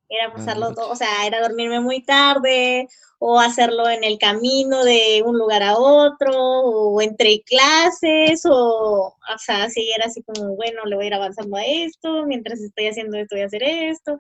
Era 0.09 0.33
pasarlo 0.33 0.75
todo, 0.75 0.91
o 0.91 0.97
sea, 0.97 1.27
era 1.27 1.41
dormirme 1.41 1.81
muy 1.81 2.03
tarde 2.03 2.87
o 3.19 3.39
hacerlo 3.41 3.89
en 3.89 4.05
el 4.05 4.19
camino 4.19 4.85
de 4.85 5.23
un 5.25 5.39
lugar 5.39 5.63
a 5.63 5.79
otro 5.79 6.35
o 6.35 7.01
entre 7.01 7.41
clases 7.43 8.45
o, 8.45 9.15
o 9.17 9.39
sea, 9.39 9.71
sí 9.71 9.91
era 9.97 10.07
así 10.07 10.23
como, 10.23 10.55
bueno, 10.57 10.85
le 10.85 10.97
voy 10.97 11.05
a 11.05 11.07
ir 11.07 11.15
avanzando 11.15 11.57
a 11.57 11.65
esto, 11.65 12.27
mientras 12.27 12.61
estoy 12.61 12.89
haciendo 12.89 13.17
esto 13.17 13.37
voy 13.37 13.45
a 13.45 13.47
hacer 13.47 13.63
esto. 13.63 14.19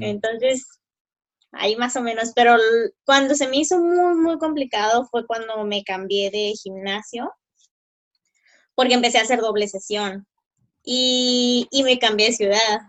Entonces, 0.00 0.64
ahí 1.58 1.76
más 1.76 1.96
o 1.96 2.02
menos, 2.02 2.32
pero 2.34 2.56
cuando 3.04 3.34
se 3.34 3.48
me 3.48 3.58
hizo 3.58 3.78
muy, 3.78 4.14
muy 4.14 4.38
complicado 4.38 5.06
fue 5.10 5.26
cuando 5.26 5.64
me 5.64 5.84
cambié 5.84 6.30
de 6.30 6.54
gimnasio, 6.62 7.32
porque 8.74 8.94
empecé 8.94 9.18
a 9.18 9.22
hacer 9.22 9.40
doble 9.40 9.68
sesión 9.68 10.26
y, 10.84 11.66
y 11.70 11.82
me 11.82 11.98
cambié 11.98 12.26
de 12.26 12.32
ciudad. 12.32 12.80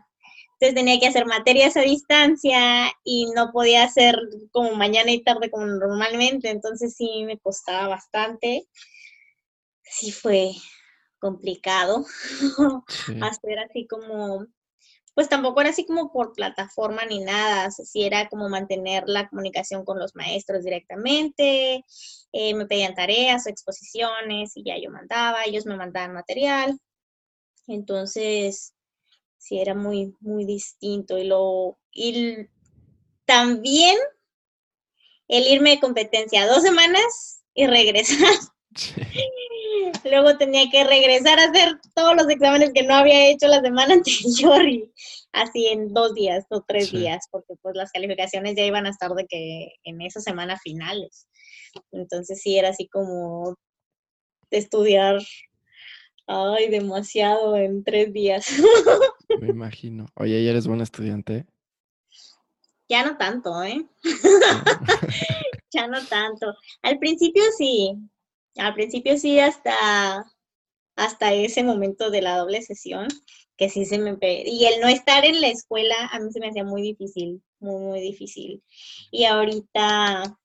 Entonces 0.60 0.76
tenía 0.76 1.00
que 1.00 1.08
hacer 1.08 1.26
materias 1.28 1.78
a 1.78 1.82
distancia 1.82 2.92
y 3.04 3.28
no 3.36 3.52
podía 3.52 3.84
hacer 3.84 4.18
como 4.52 4.74
mañana 4.74 5.12
y 5.12 5.24
tarde 5.24 5.52
como 5.52 5.68
normalmente, 5.68 6.50
entonces 6.50 6.96
sí 6.96 7.24
me 7.26 7.38
costaba 7.38 7.88
bastante. 7.88 8.68
Sí 9.84 10.12
fue 10.12 10.52
complicado 11.20 12.06
hacer 13.22 13.60
así 13.60 13.88
como 13.88 14.48
pues 15.18 15.30
tampoco 15.30 15.62
era 15.62 15.72
así 15.72 15.84
como 15.84 16.12
por 16.12 16.34
plataforma 16.34 17.04
ni 17.04 17.22
nada, 17.22 17.70
o 17.70 17.72
sí 17.72 18.04
era 18.04 18.30
como 18.30 18.50
mantener 18.50 19.04
la 19.08 19.28
comunicación 19.28 19.84
con 19.84 19.98
los 19.98 20.16
maestros 20.16 20.64
directamente, 20.64 21.84
eh, 22.34 22.54
me 22.54 22.68
pedían 22.68 22.94
tareas 22.94 23.48
o 23.48 23.50
exposiciones 23.50 24.52
y 24.54 24.64
ya 24.64 24.78
yo 24.78 24.92
mandaba, 24.92 25.44
ellos 25.46 25.66
me 25.66 25.76
mandaban 25.76 26.14
material, 26.14 26.80
entonces 27.66 28.76
sí 29.40 29.60
era 29.60 29.74
muy, 29.74 30.14
muy 30.20 30.46
distinto 30.46 31.18
y 31.18 31.24
lo, 31.24 31.80
y 31.92 32.48
también 33.26 33.98
el 35.30 35.48
irme 35.48 35.72
de 35.72 35.80
competencia 35.80 36.46
dos 36.46 36.62
semanas 36.62 37.44
y 37.56 37.66
regresar. 37.66 38.36
Luego 40.04 40.38
tenía 40.38 40.70
que 40.70 40.84
regresar 40.84 41.40
a 41.40 41.46
hacer 41.46 41.80
todos 41.96 42.16
los 42.16 42.30
exámenes 42.30 42.72
que 42.74 42.84
no 42.84 42.96
había 42.96 43.30
hecho 43.30 43.48
la 43.48 43.62
semana 43.62 43.94
anterior 43.96 44.68
y 44.68 44.92
así 45.32 45.68
en 45.68 45.94
dos 45.94 46.14
días 46.14 46.46
o 46.50 46.62
tres 46.62 46.92
días, 46.92 47.28
porque 47.32 47.56
pues 47.62 47.76
las 47.76 47.92
calificaciones 47.92 48.56
ya 48.56 48.66
iban 48.66 48.86
a 48.86 48.90
estar 48.90 49.12
de 49.12 49.26
que 49.26 49.74
en 49.84 50.02
esa 50.02 50.22
semana 50.22 50.58
finales. 50.58 51.28
Entonces 51.92 52.42
sí 52.42 52.58
era 52.58 52.70
así 52.70 52.88
como 52.88 53.56
de 54.50 54.58
estudiar, 54.58 55.22
ay, 56.26 56.70
demasiado 56.70 57.56
en 57.56 57.84
tres 57.84 58.14
días. 58.14 58.48
Me 59.42 59.50
imagino. 59.50 60.08
Oye, 60.16 60.44
¿ya 60.44 60.52
eres 60.52 60.68
buena 60.68 60.84
estudiante? 60.84 61.46
Ya 62.90 63.06
no 63.06 63.18
tanto, 63.18 63.64
¿eh? 63.64 63.86
ya 65.72 65.88
no 65.88 66.04
tanto. 66.06 66.54
Al 66.82 66.98
principio 67.00 67.44
sí, 67.58 67.94
al 68.60 68.74
principio 68.74 69.18
sí, 69.18 69.40
hasta, 69.40 70.26
hasta 70.96 71.34
ese 71.34 71.64
momento 71.64 72.10
de 72.10 72.22
la 72.22 72.38
doble 72.38 72.62
sesión, 72.62 73.08
que 73.58 73.70
sí 73.70 73.86
se 73.86 73.98
me... 73.98 74.18
Y 74.46 74.66
el 74.66 74.82
no 74.82 74.88
estar 74.88 75.26
en 75.26 75.42
la 75.42 75.48
escuela 75.48 75.96
a 76.12 76.20
mí 76.20 76.32
se 76.32 76.40
me 76.40 76.50
hacía 76.50 76.64
muy 76.64 76.82
difícil, 76.82 77.42
muy, 77.60 77.82
muy 77.82 78.02
difícil. 78.02 78.64
Y 79.12 79.26
ahorita, 79.26 80.38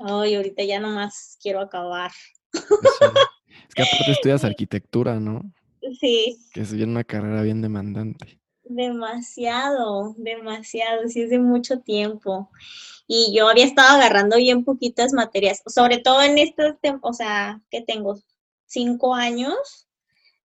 ay, 0.00 0.34
ahorita 0.34 0.62
ya 0.64 0.80
nomás 0.80 1.38
quiero 1.40 1.60
acabar. 1.60 2.10
Es 2.52 3.74
que 3.74 3.82
aparte 3.82 4.12
estudias 4.12 4.44
arquitectura, 4.44 5.20
¿no? 5.20 5.42
Sí. 6.00 6.36
Que 6.52 6.62
es 6.62 6.72
bien 6.72 6.90
una 6.90 7.04
carrera 7.04 7.42
bien 7.42 7.62
demandante. 7.62 8.40
Demasiado, 8.68 10.14
demasiado, 10.18 11.08
sí 11.08 11.22
es 11.22 11.30
de 11.30 11.38
mucho 11.38 11.80
tiempo. 11.80 12.50
Y 13.06 13.32
yo 13.36 13.48
había 13.48 13.64
estado 13.64 13.96
agarrando 13.96 14.36
bien 14.36 14.64
poquitas 14.64 15.12
materias, 15.12 15.62
sobre 15.66 15.98
todo 15.98 16.22
en 16.22 16.38
estos 16.38 16.80
tiempos, 16.80 17.10
o 17.10 17.14
sea, 17.14 17.60
que 17.70 17.82
tengo 17.82 18.18
cinco 18.66 19.14
años, 19.14 19.86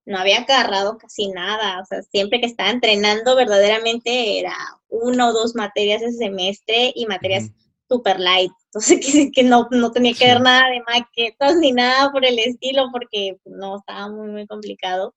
no 0.05 0.19
había 0.19 0.41
agarrado 0.41 0.97
casi 0.97 1.29
nada, 1.29 1.79
o 1.81 1.85
sea, 1.85 2.03
siempre 2.03 2.39
que 2.39 2.45
estaba 2.45 2.69
entrenando 2.69 3.35
verdaderamente 3.35 4.39
era 4.39 4.55
uno 4.89 5.29
o 5.29 5.33
dos 5.33 5.55
materias 5.55 6.03
ese 6.03 6.17
semestre 6.17 6.91
y 6.95 7.07
materias 7.07 7.49
super 7.89 8.19
light, 8.19 8.51
entonces 8.65 9.31
que, 9.33 9.43
no, 9.43 9.67
no 9.71 9.91
tenía 9.91 10.13
que 10.13 10.25
ver 10.25 10.41
nada 10.41 10.69
de 10.69 10.81
maquetas 10.81 11.57
ni 11.57 11.71
nada 11.71 12.11
por 12.11 12.23
el 12.23 12.37
estilo 12.37 12.89
porque 12.91 13.37
no, 13.45 13.79
estaba 13.79 14.09
muy, 14.09 14.29
muy 14.29 14.45
complicado. 14.45 15.15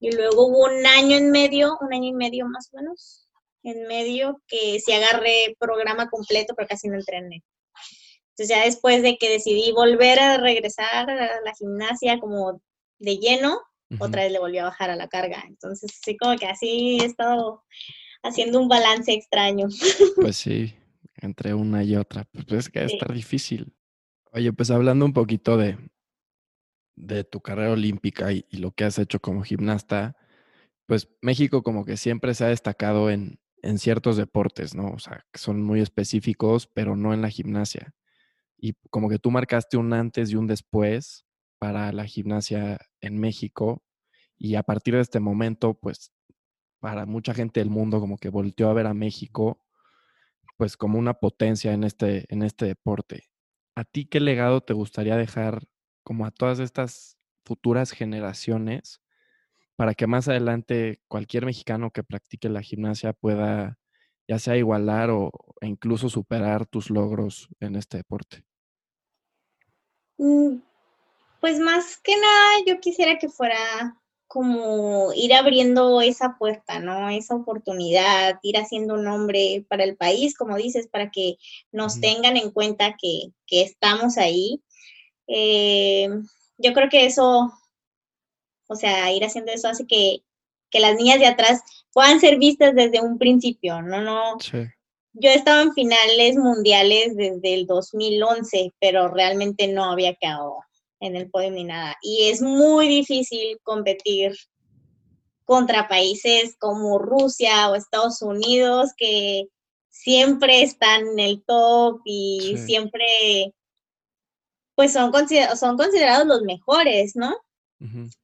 Y 0.00 0.12
luego 0.12 0.46
hubo 0.46 0.64
un 0.64 0.86
año 0.86 1.16
en 1.16 1.30
medio, 1.30 1.76
un 1.80 1.92
año 1.92 2.08
y 2.08 2.12
medio 2.12 2.46
más 2.46 2.68
o 2.72 2.76
menos, 2.76 3.28
en 3.62 3.86
medio 3.86 4.42
que 4.46 4.78
sí 4.80 4.92
agarré 4.92 5.56
programa 5.58 6.08
completo, 6.08 6.54
pero 6.54 6.68
casi 6.68 6.88
no 6.88 6.96
entrené. 6.96 7.42
Entonces 8.30 8.48
ya 8.48 8.64
después 8.64 9.02
de 9.02 9.16
que 9.16 9.30
decidí 9.30 9.72
volver 9.72 10.18
a 10.18 10.38
regresar 10.38 11.08
a 11.08 11.40
la 11.40 11.54
gimnasia 11.56 12.18
como 12.18 12.60
de 12.98 13.16
lleno, 13.18 13.60
otra 14.00 14.22
vez 14.24 14.32
le 14.32 14.40
volví 14.40 14.58
a 14.58 14.64
bajar 14.64 14.90
a 14.90 14.96
la 14.96 15.08
carga. 15.08 15.44
Entonces 15.46 16.00
sí, 16.04 16.16
como 16.16 16.36
que 16.36 16.46
así 16.46 16.98
he 17.00 17.04
estado 17.04 17.62
haciendo 18.24 18.60
un 18.60 18.68
balance 18.68 19.12
extraño. 19.12 19.68
Pues 20.16 20.36
sí, 20.36 20.74
entre 21.16 21.54
una 21.54 21.84
y 21.84 21.96
otra. 21.96 22.24
Pues 22.32 22.66
es 22.66 22.68
que 22.68 22.80
a 22.80 22.84
estar 22.84 23.12
difícil. 23.12 23.72
Oye, 24.32 24.52
pues 24.52 24.70
hablando 24.70 25.04
un 25.04 25.12
poquito 25.12 25.56
de, 25.56 25.78
de 26.96 27.24
tu 27.24 27.40
carrera 27.40 27.72
olímpica 27.72 28.32
y, 28.32 28.46
lo 28.52 28.72
que 28.72 28.84
has 28.84 28.98
hecho 28.98 29.20
como 29.20 29.42
gimnasta, 29.42 30.16
pues 30.86 31.08
México 31.22 31.62
como 31.62 31.84
que 31.84 31.96
siempre 31.96 32.34
se 32.34 32.44
ha 32.44 32.48
destacado 32.48 33.10
en, 33.10 33.40
en 33.62 33.78
ciertos 33.78 34.16
deportes, 34.16 34.74
¿no? 34.74 34.88
O 34.92 34.98
sea, 34.98 35.24
que 35.32 35.38
son 35.38 35.62
muy 35.62 35.80
específicos, 35.80 36.66
pero 36.66 36.96
no 36.96 37.14
en 37.14 37.22
la 37.22 37.30
gimnasia. 37.30 37.94
Y 38.58 38.74
como 38.90 39.08
que 39.08 39.18
tú 39.18 39.30
marcaste 39.30 39.76
un 39.76 39.92
antes 39.92 40.30
y 40.30 40.36
un 40.36 40.46
después 40.46 41.26
para 41.58 41.92
la 41.92 42.06
gimnasia 42.06 42.78
en 43.00 43.18
México 43.18 43.82
y 44.38 44.56
a 44.56 44.62
partir 44.62 44.94
de 44.94 45.00
este 45.00 45.20
momento, 45.20 45.74
pues 45.74 46.12
para 46.80 47.06
mucha 47.06 47.34
gente 47.34 47.60
del 47.60 47.70
mundo 47.70 48.00
como 48.00 48.18
que 48.18 48.28
volteó 48.28 48.68
a 48.68 48.74
ver 48.74 48.86
a 48.86 48.94
México 48.94 49.64
pues 50.56 50.76
como 50.76 50.98
una 50.98 51.14
potencia 51.14 51.72
en 51.72 51.84
este, 51.84 52.26
en 52.28 52.42
este 52.42 52.66
deporte. 52.66 53.24
¿A 53.74 53.84
ti 53.84 54.06
qué 54.06 54.20
legado 54.20 54.60
te 54.60 54.72
gustaría 54.72 55.16
dejar 55.16 55.64
como 56.04 56.26
a 56.26 56.30
todas 56.30 56.60
estas 56.60 57.18
futuras 57.44 57.90
generaciones 57.90 59.00
para 59.76 59.94
que 59.94 60.06
más 60.06 60.28
adelante 60.28 61.00
cualquier 61.08 61.44
mexicano 61.46 61.90
que 61.90 62.04
practique 62.04 62.48
la 62.48 62.62
gimnasia 62.62 63.12
pueda 63.12 63.78
ya 64.28 64.38
sea 64.38 64.56
igualar 64.56 65.10
o 65.10 65.30
e 65.60 65.66
incluso 65.66 66.08
superar 66.08 66.66
tus 66.66 66.90
logros 66.90 67.48
en 67.60 67.76
este 67.76 67.98
deporte? 67.98 68.44
Mm, 70.16 70.58
pues 71.40 71.58
más 71.58 71.98
que 71.98 72.16
nada 72.16 72.64
yo 72.66 72.80
quisiera 72.80 73.18
que 73.18 73.28
fuera 73.28 74.00
como 74.26 75.12
ir 75.14 75.32
abriendo 75.34 76.00
esa 76.00 76.36
puerta, 76.38 76.80
¿no? 76.80 77.08
Esa 77.10 77.36
oportunidad, 77.36 78.40
ir 78.42 78.56
haciendo 78.56 78.94
un 78.94 79.04
nombre 79.04 79.64
para 79.68 79.84
el 79.84 79.96
país, 79.96 80.36
como 80.36 80.56
dices, 80.56 80.88
para 80.88 81.10
que 81.10 81.36
nos 81.70 82.00
tengan 82.00 82.36
en 82.36 82.50
cuenta 82.50 82.96
que, 83.00 83.32
estamos 83.48 84.18
ahí. 84.18 84.60
Eh, 85.26 86.08
yo 86.58 86.72
creo 86.72 86.88
que 86.88 87.06
eso 87.06 87.52
o 88.68 88.76
sea, 88.76 89.12
ir 89.12 89.24
haciendo 89.24 89.52
eso 89.52 89.68
hace 89.68 89.86
que, 89.86 90.22
las 90.72 90.96
niñas 90.96 91.20
de 91.20 91.26
atrás 91.26 91.62
puedan 91.92 92.18
ser 92.18 92.36
vistas 92.36 92.74
desde 92.74 93.00
un 93.00 93.16
principio, 93.16 93.80
¿no? 93.80 94.00
no 94.00 94.36
Yo 95.12 95.30
he 95.30 95.34
estado 95.34 95.62
en 95.62 95.72
finales 95.72 96.34
mundiales 96.34 97.14
desde 97.14 97.54
el 97.54 97.66
2011, 97.68 98.72
pero 98.80 99.06
realmente 99.06 99.68
no 99.68 99.84
había 99.84 100.16
quedado 100.16 100.56
en 100.98 101.14
el 101.14 101.30
podio 101.30 101.52
ni 101.52 101.62
nada. 101.62 101.96
Y 102.02 102.28
es 102.28 102.42
muy 102.42 102.88
difícil 102.88 103.56
competir 103.62 104.34
contra 105.44 105.86
países 105.86 106.56
como 106.58 106.98
Rusia 106.98 107.70
o 107.70 107.76
Estados 107.76 108.20
Unidos 108.20 108.90
que 108.96 109.44
siempre 109.90 110.62
están 110.62 111.06
en 111.06 111.20
el 111.20 111.44
top 111.44 112.00
y 112.04 112.56
siempre 112.66 113.54
pues 114.74 114.92
son, 114.92 115.12
son 115.56 115.76
considerados 115.76 116.26
los 116.26 116.42
mejores, 116.42 117.16
¿no? 117.16 117.36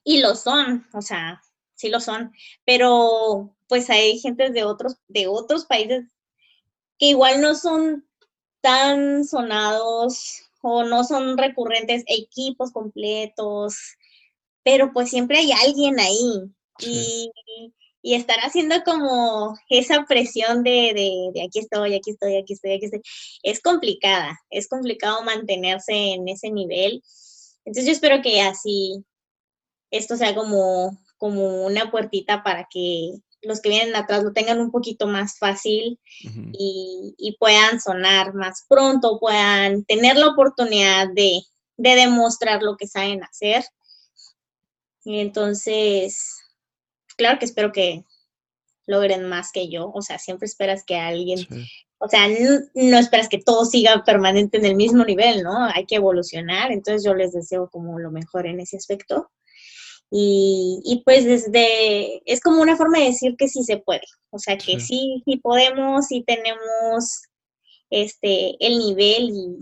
Y 0.04 0.20
lo 0.20 0.36
son, 0.36 0.86
o 0.94 1.02
sea, 1.02 1.42
sí 1.74 1.90
lo 1.90 2.00
son, 2.00 2.32
pero 2.64 3.54
pues 3.68 3.90
hay 3.90 4.18
gente 4.18 4.48
de 4.48 4.64
otros, 4.64 4.96
de 5.06 5.26
otros 5.26 5.66
países 5.66 6.06
que 6.98 7.06
igual 7.06 7.42
no 7.42 7.54
son 7.54 8.06
tan 8.62 9.24
sonados 9.24 10.42
o 10.62 10.84
no 10.84 11.04
son 11.04 11.36
recurrentes 11.36 12.04
equipos 12.06 12.72
completos, 12.72 13.76
pero 14.62 14.92
pues 14.92 15.10
siempre 15.10 15.38
hay 15.38 15.52
alguien 15.52 15.98
ahí. 16.00 16.50
Y, 16.78 17.30
y, 18.02 18.14
estar 18.14 18.38
haciendo 18.40 18.82
como 18.84 19.56
esa 19.68 20.04
presión 20.08 20.62
de, 20.62 20.92
de, 20.94 21.30
de, 21.34 21.42
aquí 21.46 21.60
estoy, 21.60 21.94
aquí 21.94 22.10
estoy, 22.10 22.36
aquí 22.36 22.52
estoy, 22.54 22.72
aquí 22.72 22.84
estoy, 22.86 23.02
es 23.42 23.60
complicada, 23.60 24.38
es 24.50 24.68
complicado 24.68 25.22
mantenerse 25.22 25.92
en 25.92 26.28
ese 26.28 26.50
nivel 26.50 27.02
Entonces 27.64 27.86
yo 27.86 27.92
espero 27.92 28.22
que 28.22 28.40
así 28.40 29.04
esto 29.90 30.16
sea 30.16 30.34
como, 30.34 30.98
como 31.18 31.66
una 31.66 31.90
puertita 31.90 32.42
para 32.42 32.66
que 32.70 33.12
los 33.42 33.60
que 33.60 33.70
vienen 33.70 33.96
atrás 33.96 34.22
lo 34.22 34.32
tengan 34.32 34.60
un 34.60 34.70
poquito 34.70 35.06
más 35.06 35.38
fácil 35.38 35.98
y, 36.52 37.14
y, 37.16 37.36
puedan 37.38 37.80
sonar 37.80 38.34
más 38.34 38.66
pronto, 38.68 39.18
puedan 39.18 39.84
tener 39.84 40.16
la 40.16 40.28
oportunidad 40.28 41.08
de, 41.14 41.40
de 41.78 41.94
demostrar 41.94 42.62
lo 42.62 42.76
que 42.76 42.86
saben 42.86 43.24
hacer. 43.24 43.64
Y 45.04 45.20
entonces, 45.20 46.39
claro 47.20 47.38
que 47.38 47.44
espero 47.44 47.70
que 47.70 48.02
logren 48.86 49.28
más 49.28 49.52
que 49.52 49.68
yo, 49.68 49.90
o 49.92 50.00
sea, 50.00 50.18
siempre 50.18 50.46
esperas 50.46 50.84
que 50.84 50.96
alguien, 50.96 51.46
o 51.98 52.08
sea, 52.08 52.26
no, 52.74 52.98
esperas 52.98 53.28
que 53.28 53.38
todo 53.38 53.66
siga 53.66 54.02
permanente 54.04 54.56
en 54.56 54.64
el 54.64 54.74
mismo 54.74 55.04
nivel, 55.04 55.42
¿no? 55.42 55.64
Hay 55.66 55.84
que 55.84 55.96
evolucionar, 55.96 56.72
entonces 56.72 57.04
yo 57.04 57.14
les 57.14 57.32
deseo 57.32 57.68
como 57.70 57.98
lo 57.98 58.10
mejor 58.10 58.46
en 58.46 58.58
ese 58.58 58.78
aspecto. 58.78 59.30
Y, 60.10 60.80
y 60.84 61.02
pues 61.04 61.24
desde, 61.26 62.22
es 62.24 62.40
como 62.40 62.62
una 62.62 62.76
forma 62.76 62.98
de 62.98 63.04
decir 63.04 63.36
que 63.36 63.48
sí 63.48 63.62
se 63.64 63.76
puede, 63.76 64.06
o 64.30 64.38
sea, 64.38 64.56
que 64.56 64.80
sí, 64.80 65.22
sí, 65.26 65.36
podemos, 65.36 66.06
sí 66.06 66.24
tenemos 66.26 67.22
este, 67.90 68.56
el 68.58 68.78
nivel 68.78 69.30
y, 69.30 69.58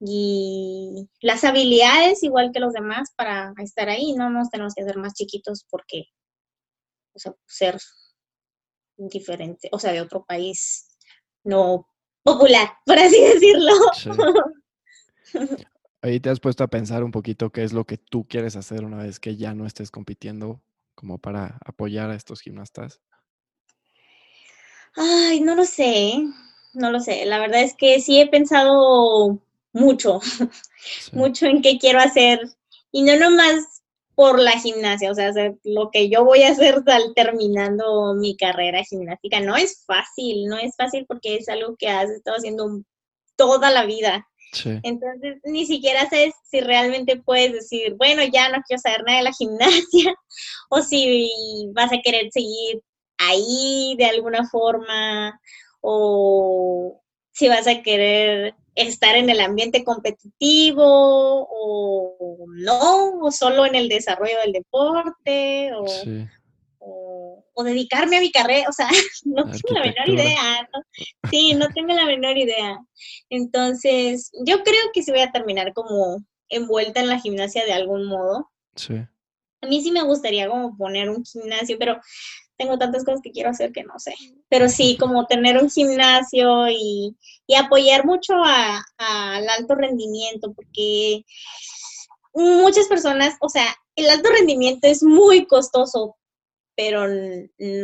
y 0.00 1.08
las 1.20 1.44
habilidades 1.44 2.22
igual 2.22 2.50
que 2.52 2.60
los 2.60 2.72
demás 2.72 3.10
para 3.16 3.52
estar 3.58 3.88
ahí, 3.88 4.12
no 4.14 4.30
nos 4.30 4.50
tenemos 4.50 4.74
que 4.74 4.82
hacer 4.82 4.96
más 4.96 5.14
chiquitos 5.14 5.66
porque, 5.70 6.06
o 7.16 7.18
sea, 7.18 7.34
ser 7.46 7.78
diferente, 8.96 9.68
o 9.72 9.78
sea, 9.78 9.92
de 9.92 10.00
otro 10.00 10.24
país 10.24 10.96
no 11.44 11.88
popular, 12.22 12.68
por 12.84 12.98
así 12.98 13.20
decirlo. 13.20 13.72
Ahí 16.02 16.20
te 16.20 16.30
has 16.30 16.40
puesto 16.40 16.62
a 16.62 16.68
pensar 16.68 17.02
un 17.02 17.10
poquito 17.10 17.50
qué 17.50 17.64
es 17.64 17.72
lo 17.72 17.84
que 17.84 17.98
tú 17.98 18.26
quieres 18.28 18.54
hacer 18.54 18.84
una 18.84 18.98
vez 18.98 19.18
que 19.18 19.36
ya 19.36 19.54
no 19.54 19.66
estés 19.66 19.90
compitiendo, 19.90 20.62
como 20.94 21.18
para 21.18 21.58
apoyar 21.64 22.10
a 22.10 22.14
estos 22.14 22.40
gimnastas. 22.42 23.00
Ay, 24.94 25.40
no 25.40 25.54
lo 25.54 25.64
sé, 25.64 26.22
no 26.74 26.90
lo 26.90 27.00
sé. 27.00 27.24
La 27.26 27.38
verdad 27.38 27.62
es 27.62 27.74
que 27.74 28.00
sí 28.00 28.20
he 28.20 28.28
pensado 28.28 29.40
mucho, 29.72 30.20
mucho 31.12 31.46
en 31.46 31.62
qué 31.62 31.78
quiero 31.78 31.98
hacer. 31.98 32.40
Y 32.92 33.02
no 33.02 33.16
nomás 33.16 33.75
por 34.16 34.40
la 34.40 34.58
gimnasia, 34.58 35.10
o 35.10 35.14
sea, 35.14 35.30
lo 35.62 35.90
que 35.90 36.08
yo 36.08 36.24
voy 36.24 36.42
a 36.42 36.50
hacer 36.50 36.82
al 36.86 37.14
terminando 37.14 38.14
mi 38.14 38.34
carrera 38.34 38.82
gimnástica 38.82 39.40
no 39.40 39.56
es 39.56 39.84
fácil, 39.86 40.46
no 40.46 40.56
es 40.56 40.74
fácil 40.74 41.04
porque 41.06 41.36
es 41.36 41.50
algo 41.50 41.76
que 41.78 41.88
has 41.88 42.08
estado 42.08 42.38
haciendo 42.38 42.80
toda 43.36 43.70
la 43.70 43.84
vida. 43.84 44.26
Entonces, 44.82 45.36
ni 45.44 45.66
siquiera 45.66 46.08
sabes 46.08 46.32
si 46.50 46.60
realmente 46.60 47.20
puedes 47.20 47.52
decir, 47.52 47.94
bueno, 47.98 48.22
ya 48.24 48.48
no 48.48 48.62
quiero 48.66 48.80
saber 48.80 49.02
nada 49.04 49.18
de 49.18 49.24
la 49.24 49.32
gimnasia, 49.38 50.14
o 50.70 50.80
si 50.80 51.70
vas 51.74 51.92
a 51.92 52.00
querer 52.02 52.32
seguir 52.32 52.80
ahí 53.18 53.96
de 53.98 54.06
alguna 54.06 54.48
forma, 54.48 55.38
o 55.82 57.02
si 57.36 57.48
vas 57.48 57.66
a 57.66 57.82
querer 57.82 58.54
estar 58.74 59.14
en 59.14 59.28
el 59.28 59.40
ambiente 59.40 59.84
competitivo 59.84 61.46
o 61.50 62.46
no, 62.48 63.10
o 63.20 63.30
solo 63.30 63.66
en 63.66 63.74
el 63.74 63.90
desarrollo 63.90 64.38
del 64.42 64.52
deporte, 64.52 65.70
o, 65.74 67.44
o, 67.52 67.62
dedicarme 67.62 68.16
a 68.16 68.20
mi 68.20 68.30
carrera, 68.32 68.66
o 68.70 68.72
sea, 68.72 68.88
no 69.26 69.44
tengo 69.44 69.74
la 69.74 69.82
menor 69.82 70.08
idea. 70.08 70.68
Sí, 71.30 71.52
no 71.52 71.68
tengo 71.74 71.92
la 71.92 72.06
menor 72.06 72.38
idea. 72.38 72.78
Entonces, 73.28 74.30
yo 74.46 74.62
creo 74.62 74.90
que 74.94 75.02
sí 75.02 75.10
voy 75.10 75.20
a 75.20 75.32
terminar 75.32 75.74
como 75.74 76.24
envuelta 76.48 77.00
en 77.00 77.08
la 77.10 77.20
gimnasia 77.20 77.66
de 77.66 77.74
algún 77.74 78.06
modo. 78.06 78.50
Sí. 78.76 78.94
A 79.60 79.66
mí 79.66 79.82
sí 79.82 79.90
me 79.90 80.04
gustaría 80.04 80.48
como 80.48 80.74
poner 80.78 81.10
un 81.10 81.22
gimnasio, 81.22 81.76
pero 81.78 82.00
tengo 82.56 82.78
tantas 82.78 83.04
cosas 83.04 83.20
que 83.22 83.32
quiero 83.32 83.50
hacer 83.50 83.72
que 83.72 83.84
no 83.84 83.98
sé. 83.98 84.14
Pero 84.48 84.68
sí, 84.68 84.96
como 84.98 85.26
tener 85.26 85.58
un 85.62 85.70
gimnasio 85.70 86.68
y, 86.68 87.16
apoyar 87.56 88.04
mucho 88.04 88.34
al 88.42 89.48
alto 89.48 89.74
rendimiento, 89.74 90.52
porque 90.52 91.24
muchas 92.34 92.86
personas, 92.86 93.36
o 93.40 93.48
sea, 93.48 93.74
el 93.94 94.10
alto 94.10 94.30
rendimiento 94.30 94.86
es 94.88 95.02
muy 95.02 95.46
costoso, 95.46 96.16
pero 96.76 97.06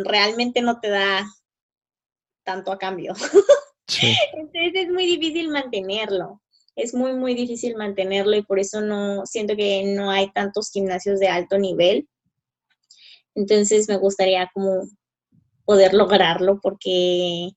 realmente 0.04 0.60
no 0.60 0.80
te 0.80 0.90
da 0.90 1.24
tanto 2.44 2.72
a 2.72 2.78
cambio. 2.78 3.14
Entonces 4.34 4.72
es 4.74 4.88
muy 4.90 5.06
difícil 5.06 5.48
mantenerlo. 5.48 6.40
Es 6.74 6.94
muy, 6.94 7.12
muy 7.12 7.34
difícil 7.34 7.76
mantenerlo 7.76 8.34
y 8.34 8.42
por 8.42 8.58
eso 8.58 8.80
no 8.80 9.26
siento 9.26 9.54
que 9.54 9.84
no 9.94 10.10
hay 10.10 10.32
tantos 10.32 10.70
gimnasios 10.70 11.20
de 11.20 11.28
alto 11.28 11.58
nivel 11.58 12.08
entonces 13.34 13.88
me 13.88 13.96
gustaría 13.96 14.50
como 14.52 14.88
poder 15.64 15.94
lograrlo 15.94 16.60
porque 16.60 17.52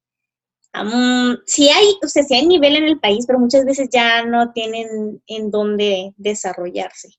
sí 1.45 1.69
hay, 1.69 1.97
o 2.03 2.07
sea, 2.07 2.23
sí 2.23 2.35
hay 2.35 2.45
nivel 2.45 2.75
en 2.75 2.85
el 2.85 2.99
país, 2.99 3.25
pero 3.25 3.39
muchas 3.39 3.65
veces 3.65 3.89
ya 3.91 4.25
no 4.25 4.51
tienen 4.51 5.21
en 5.27 5.51
dónde 5.51 6.13
desarrollarse. 6.17 7.09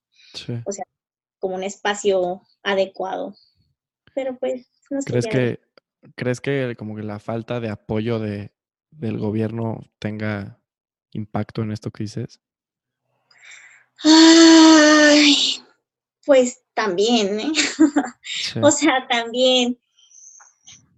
O 0.67 0.73
sea, 0.73 0.85
como 1.39 1.55
un 1.55 1.63
espacio 1.63 2.43
adecuado. 2.63 3.35
Pero 4.15 4.39
pues 4.39 4.67
no 4.91 5.01
sé. 5.01 5.11
¿Crees 5.11 5.27
que, 5.27 5.61
¿Crees 6.15 6.41
que 6.41 6.75
como 6.79 6.95
que 6.97 7.03
la 7.03 7.19
falta 7.19 7.61
de 7.61 7.71
apoyo 7.71 8.19
de, 8.19 8.53
del 8.91 9.19
gobierno 9.19 9.81
tenga 9.99 10.61
impacto 11.13 11.63
en 11.63 11.73
esto 11.73 11.91
que 11.91 12.05
dices? 12.05 12.41
Ay, 14.05 15.63
pues 16.27 16.61
también, 16.75 17.41
¿eh? 17.41 17.53
o 18.63 18.71
sea, 18.71 19.07
también. 19.09 19.79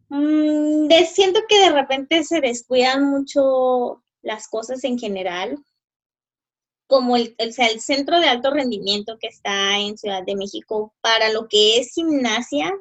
Mm, 0.09 0.89
siento 1.15 1.41
que 1.47 1.61
de 1.61 1.71
repente 1.71 2.25
se 2.25 2.41
descuidan 2.41 3.05
mucho 3.05 4.03
las 4.23 4.49
cosas 4.49 4.83
en 4.85 4.99
general, 4.99 5.59
como 6.87 7.17
el, 7.17 7.35
el, 7.37 7.55
el 7.57 7.81
centro 7.81 8.19
de 8.19 8.29
alto 8.29 8.51
rendimiento 8.51 9.19
que 9.21 9.29
está 9.29 9.79
en 9.79 9.99
Ciudad 9.99 10.25
de 10.25 10.35
México 10.35 10.95
para 11.03 11.31
lo 11.31 11.47
que 11.47 11.79
es 11.79 11.93
gimnasia, 11.93 12.73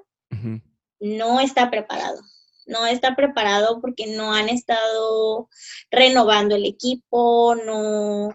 no 0.99 1.39
está 1.39 1.69
preparado. 1.69 2.21
No 2.65 2.85
está 2.85 3.15
preparado 3.15 3.79
porque 3.81 4.07
no 4.15 4.33
han 4.33 4.49
estado 4.49 5.49
renovando 5.89 6.55
el 6.55 6.65
equipo, 6.65 7.55
no, 7.55 8.29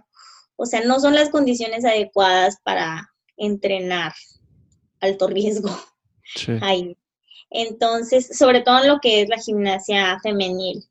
o 0.56 0.66
sea, 0.66 0.82
no 0.82 1.00
son 1.00 1.14
las 1.14 1.28
condiciones 1.28 1.84
adecuadas 1.84 2.56
para, 2.62 3.11
entrenar 3.42 4.12
alto 5.00 5.26
riesgo 5.26 5.70
ahí. 6.60 6.96
Entonces, 7.50 8.38
sobre 8.38 8.60
todo 8.60 8.80
en 8.80 8.88
lo 8.88 8.98
que 9.00 9.22
es 9.22 9.28
la 9.28 9.38
gimnasia 9.38 10.18
femenil. 10.22 10.84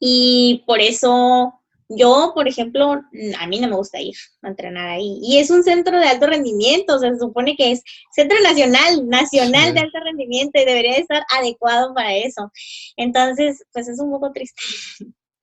Y 0.00 0.64
por 0.66 0.80
eso 0.80 1.54
yo, 1.88 2.32
por 2.34 2.48
ejemplo, 2.48 3.02
a 3.38 3.46
mí 3.46 3.60
no 3.60 3.68
me 3.68 3.76
gusta 3.76 4.00
ir 4.00 4.14
a 4.42 4.48
entrenar 4.48 4.88
ahí. 4.88 5.18
Y 5.22 5.38
es 5.38 5.50
un 5.50 5.62
centro 5.62 5.98
de 5.98 6.06
alto 6.06 6.26
rendimiento, 6.26 6.96
o 6.96 6.98
sea, 6.98 7.12
se 7.12 7.18
supone 7.18 7.56
que 7.56 7.72
es 7.72 7.82
centro 8.12 8.40
nacional, 8.40 9.08
nacional 9.08 9.74
de 9.74 9.80
alto 9.80 9.98
rendimiento 10.00 10.60
y 10.60 10.64
debería 10.64 10.96
estar 10.96 11.24
adecuado 11.36 11.92
para 11.94 12.14
eso. 12.16 12.50
Entonces, 12.96 13.64
pues 13.72 13.88
es 13.88 14.00
un 14.00 14.10
poco 14.10 14.32
triste. 14.32 14.62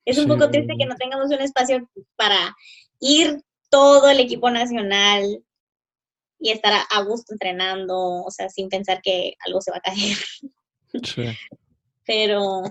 Es 0.04 0.16
un 0.16 0.26
poco 0.26 0.50
triste 0.50 0.74
que 0.78 0.86
no 0.86 0.96
tengamos 0.96 1.26
un 1.26 1.40
espacio 1.40 1.86
para 2.16 2.56
ir 2.98 3.42
todo 3.68 4.08
el 4.08 4.20
equipo 4.20 4.50
nacional 4.50 5.44
y 6.38 6.50
estar 6.50 6.72
a, 6.90 7.02
gusto 7.02 7.32
entrenando, 7.32 8.22
o 8.22 8.30
sea, 8.30 8.48
sin 8.48 8.68
pensar 8.68 9.00
que 9.02 9.34
algo 9.46 9.60
se 9.60 9.70
va 9.70 9.78
a 9.78 9.80
caer. 9.80 10.16
Sí. 11.02 11.24
Pero... 12.06 12.62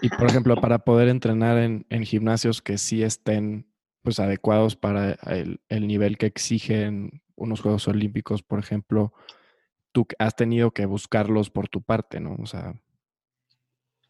Y 0.00 0.08
por 0.08 0.28
ejemplo, 0.28 0.56
para 0.56 0.78
poder 0.78 1.08
entrenar 1.08 1.58
en, 1.58 2.04
gimnasios 2.04 2.62
que 2.62 2.78
sí 2.78 3.02
estén 3.02 3.70
pues 4.02 4.20
adecuados 4.20 4.76
para 4.76 5.18
el, 5.68 5.86
nivel 5.86 6.16
que 6.16 6.26
exigen 6.26 7.22
unos 7.36 7.60
Juegos 7.60 7.86
Olímpicos, 7.88 8.42
por 8.42 8.58
ejemplo, 8.58 9.12
tú 9.92 10.06
has 10.18 10.34
tenido 10.34 10.70
que 10.70 10.86
buscarlos 10.86 11.50
por 11.50 11.68
tu 11.68 11.82
parte, 11.82 12.20
¿no? 12.20 12.36
O 12.42 12.46
sea... 12.46 12.74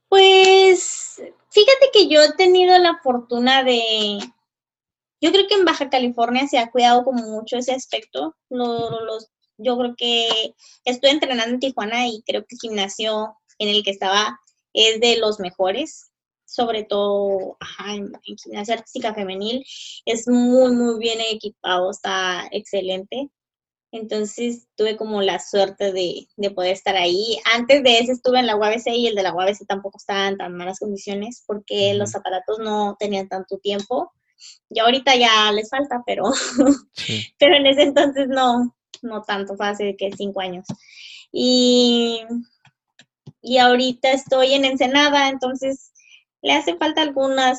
Pues 0.08 1.20
fíjate 1.50 1.90
que 1.92 2.08
yo 2.08 2.22
he 2.22 2.32
tenido 2.36 2.78
la 2.78 2.98
fortuna 3.02 3.64
de, 3.64 4.20
yo 5.20 5.32
creo 5.32 5.46
que 5.48 5.54
en 5.54 5.64
Baja 5.64 5.90
California 5.90 6.46
se 6.46 6.58
ha 6.58 6.70
cuidado 6.70 7.04
como 7.04 7.22
mucho 7.24 7.56
ese 7.56 7.72
aspecto. 7.72 8.36
Los, 8.48 9.30
yo 9.56 9.76
creo 9.76 9.94
que 9.96 10.54
estoy 10.84 11.10
entrenando 11.10 11.54
en 11.54 11.60
Tijuana 11.60 12.06
y 12.06 12.22
creo 12.24 12.42
que 12.42 12.54
el 12.54 12.60
gimnasio 12.60 13.36
en 13.58 13.68
el 13.68 13.82
que 13.82 13.90
estaba 13.90 14.38
es 14.72 15.00
de 15.00 15.16
los 15.18 15.40
mejores, 15.40 16.10
sobre 16.44 16.84
todo 16.84 17.56
en, 17.84 18.12
gimnasia 18.22 18.74
artística 18.74 19.14
femenil. 19.14 19.64
Es 20.04 20.28
muy, 20.28 20.72
muy 20.72 20.98
bien 21.00 21.18
equipado, 21.20 21.90
está 21.90 22.46
excelente. 22.52 23.30
Entonces 23.90 24.68
tuve 24.76 24.96
como 24.96 25.22
la 25.22 25.40
suerte 25.40 25.92
de, 25.92 26.28
de, 26.36 26.50
poder 26.50 26.72
estar 26.72 26.94
ahí. 26.94 27.38
Antes 27.54 27.82
de 27.82 27.98
ese 27.98 28.12
estuve 28.12 28.38
en 28.38 28.46
la 28.46 28.54
UABC 28.54 28.88
y 28.88 29.06
el 29.08 29.14
de 29.14 29.22
la 29.22 29.34
UABC 29.34 29.66
tampoco 29.66 29.96
estaba 29.96 30.28
en 30.28 30.36
tan 30.36 30.54
malas 30.54 30.78
condiciones 30.78 31.42
porque 31.46 31.94
los 31.94 32.14
aparatos 32.14 32.58
no 32.58 32.96
tenían 32.98 33.28
tanto 33.28 33.58
tiempo 33.58 34.12
Y 34.70 34.80
ahorita 34.80 35.16
ya 35.16 35.50
les 35.52 35.70
falta, 35.70 36.02
pero, 36.06 36.24
pero 37.38 37.56
en 37.56 37.66
ese 37.66 37.82
entonces 37.82 38.28
no, 38.28 38.74
no 39.02 39.22
tanto, 39.22 39.56
fue 39.56 39.68
hace 39.68 39.96
que 39.96 40.12
cinco 40.12 40.40
años. 40.40 40.66
Y, 41.32 42.22
y 43.42 43.58
ahorita 43.58 44.10
estoy 44.10 44.54
en 44.54 44.64
Ensenada, 44.64 45.28
entonces 45.28 45.92
le 46.42 46.52
hace 46.52 46.76
falta 46.76 47.02
algunos 47.02 47.58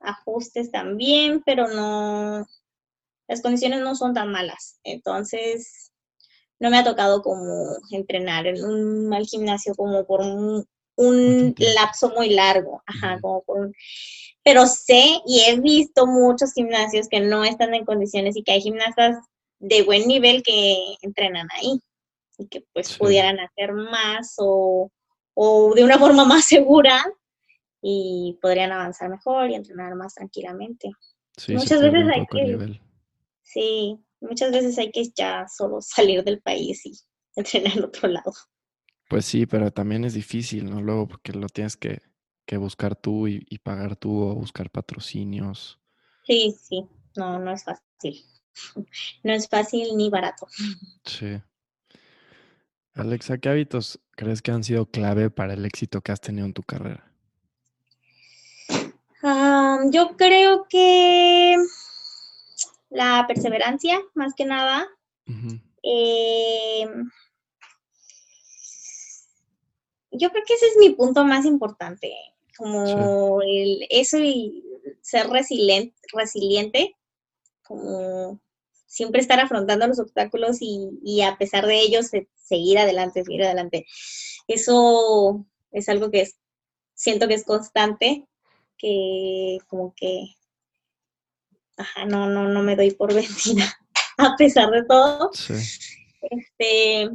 ajustes 0.00 0.70
también, 0.70 1.42
pero 1.44 1.68
no, 1.68 2.46
las 3.26 3.42
condiciones 3.42 3.80
no 3.80 3.94
son 3.94 4.14
tan 4.14 4.32
malas. 4.32 4.78
Entonces, 4.84 5.92
no 6.58 6.70
me 6.70 6.78
ha 6.78 6.84
tocado 6.84 7.22
como 7.22 7.76
entrenar 7.90 8.46
en 8.46 8.64
un 8.64 9.08
mal 9.08 9.26
gimnasio 9.26 9.74
como 9.74 10.06
por 10.06 10.20
un, 10.20 10.66
lapso 11.76 12.10
muy 12.10 12.30
largo, 12.30 12.82
ajá, 12.86 13.20
como 13.20 13.42
por 13.42 13.58
un, 13.60 13.74
pero 14.48 14.66
sé 14.66 15.20
y 15.26 15.42
he 15.42 15.60
visto 15.60 16.06
muchos 16.06 16.54
gimnasios 16.54 17.06
que 17.10 17.20
no 17.20 17.44
están 17.44 17.74
en 17.74 17.84
condiciones 17.84 18.34
y 18.34 18.42
que 18.42 18.52
hay 18.52 18.62
gimnastas 18.62 19.18
de 19.58 19.82
buen 19.82 20.08
nivel 20.08 20.42
que 20.42 20.74
entrenan 21.02 21.46
ahí 21.52 21.78
y 22.38 22.48
que 22.48 22.64
pues 22.72 22.96
pudieran 22.96 23.38
hacer 23.40 23.74
más 23.74 24.36
o, 24.38 24.90
o 25.34 25.74
de 25.74 25.84
una 25.84 25.98
forma 25.98 26.24
más 26.24 26.46
segura 26.46 27.04
y 27.82 28.38
podrían 28.40 28.72
avanzar 28.72 29.10
mejor 29.10 29.50
y 29.50 29.54
entrenar 29.54 29.94
más 29.96 30.14
tranquilamente. 30.14 30.92
muchas 31.48 31.82
veces 31.82 32.08
hay 32.10 32.24
que 32.24 32.80
sí, 33.42 33.98
muchas 34.22 34.50
veces 34.50 34.78
hay 34.78 34.90
que 34.90 35.10
ya 35.14 35.46
solo 35.46 35.80
salir 35.82 36.24
del 36.24 36.40
país 36.40 36.86
y 36.86 36.92
entrenar 37.36 37.76
en 37.76 37.84
otro 37.84 38.08
lado. 38.08 38.32
Pues 39.10 39.26
sí, 39.26 39.44
pero 39.44 39.70
también 39.70 40.06
es 40.06 40.14
difícil, 40.14 40.70
¿no? 40.70 40.80
Luego 40.80 41.06
porque 41.06 41.34
lo 41.34 41.48
tienes 41.48 41.76
que, 41.76 42.00
buscar 42.56 42.96
tú 42.96 43.28
y, 43.28 43.46
y, 43.48 43.58
pagar 43.58 43.96
tú 43.96 44.22
o 44.22 44.34
buscar 44.34 44.70
patrocinios. 44.70 45.78
Sí, 46.24 46.56
sí, 46.60 46.86
no, 47.16 47.38
no 47.38 47.52
es 47.52 47.64
fácil. 47.64 48.24
No 49.22 49.32
es 49.32 49.48
fácil 49.48 49.96
ni 49.96 50.10
barato. 50.10 50.48
Sí. 51.04 51.40
Alexa, 52.94 53.38
¿qué 53.38 53.48
hábitos 53.48 54.00
crees 54.16 54.42
que 54.42 54.50
han 54.50 54.64
sido 54.64 54.86
clave 54.86 55.30
para 55.30 55.54
el 55.54 55.64
éxito 55.64 56.00
que 56.00 56.10
has 56.10 56.20
tenido 56.20 56.46
en 56.46 56.52
tu 56.52 56.62
carrera? 56.62 57.04
yo 59.90 60.16
creo 60.16 60.66
que 60.68 61.56
la 62.90 63.24
perseverancia, 63.26 64.00
más 64.14 64.34
que 64.34 64.44
nada. 64.44 64.86
Em, 65.82 67.10
yo 70.10 70.30
creo 70.30 70.44
que 70.46 70.54
ese 70.54 70.66
es 70.66 70.76
mi 70.78 70.90
punto 70.90 71.24
más 71.24 71.44
importante, 71.44 72.12
como 72.58 73.40
el, 73.40 73.86
eso 73.88 74.18
y 74.18 74.64
ser 75.00 75.28
resiliente, 75.28 75.96
resiliente, 76.12 76.96
como 77.62 78.40
siempre 78.86 79.20
estar 79.20 79.38
afrontando 79.38 79.86
los 79.86 80.00
obstáculos 80.00 80.58
y, 80.60 81.22
a 81.22 81.38
pesar 81.38 81.66
de 81.66 81.78
ellos 81.78 82.10
seguir 82.34 82.78
adelante, 82.78 83.22
seguir 83.22 83.44
adelante. 83.44 83.86
Eso 84.48 85.46
es 85.70 85.88
algo 85.88 86.10
que 86.10 86.28
siento 86.94 87.28
que 87.28 87.34
es 87.34 87.44
constante, 87.44 88.26
que 88.76 89.58
como 89.68 89.94
que 89.94 90.34
ajá, 91.76 92.06
no, 92.06 92.28
no, 92.28 92.48
no 92.48 92.62
me 92.62 92.74
doy 92.74 92.90
por 92.90 93.14
vencida, 93.14 93.78
a 94.16 94.34
pesar 94.36 94.70
de 94.70 94.84
todo. 94.84 95.30
Este, 96.22 97.08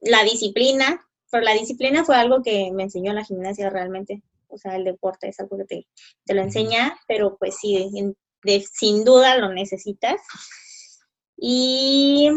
la 0.00 0.22
disciplina, 0.24 1.07
pero 1.30 1.44
la 1.44 1.52
disciplina 1.52 2.04
fue 2.04 2.16
algo 2.16 2.42
que 2.42 2.70
me 2.72 2.84
enseñó 2.84 3.12
la 3.12 3.24
gimnasia 3.24 3.70
realmente. 3.70 4.22
O 4.48 4.58
sea, 4.58 4.76
el 4.76 4.84
deporte 4.84 5.28
es 5.28 5.38
algo 5.40 5.58
que 5.58 5.64
te, 5.64 5.86
te 6.24 6.34
lo 6.34 6.42
enseña, 6.42 6.98
pero 7.06 7.36
pues 7.36 7.56
sí, 7.60 7.90
sin 8.72 9.04
duda 9.04 9.36
lo 9.36 9.52
necesitas. 9.52 10.20
Y 11.36 12.30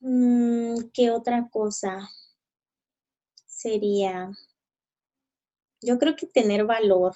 mm, 0.00 0.90
¿qué 0.94 1.10
otra 1.10 1.48
cosa 1.50 2.08
sería? 3.46 4.30
Yo 5.80 5.98
creo 5.98 6.14
que 6.14 6.26
tener 6.26 6.64
valor 6.64 7.14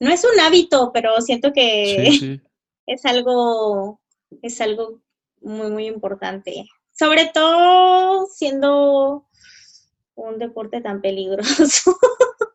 no 0.00 0.10
es 0.10 0.24
un 0.24 0.38
hábito, 0.40 0.90
pero 0.92 1.20
siento 1.20 1.52
que 1.52 2.40
es 2.86 3.04
algo, 3.04 4.00
es 4.42 4.60
algo 4.60 5.00
muy, 5.40 5.70
muy 5.70 5.86
importante. 5.86 6.66
Sobre 6.96 7.30
todo 7.34 8.26
siendo 8.26 9.26
un 10.14 10.38
deporte 10.38 10.80
tan 10.80 11.00
peligroso. 11.00 11.96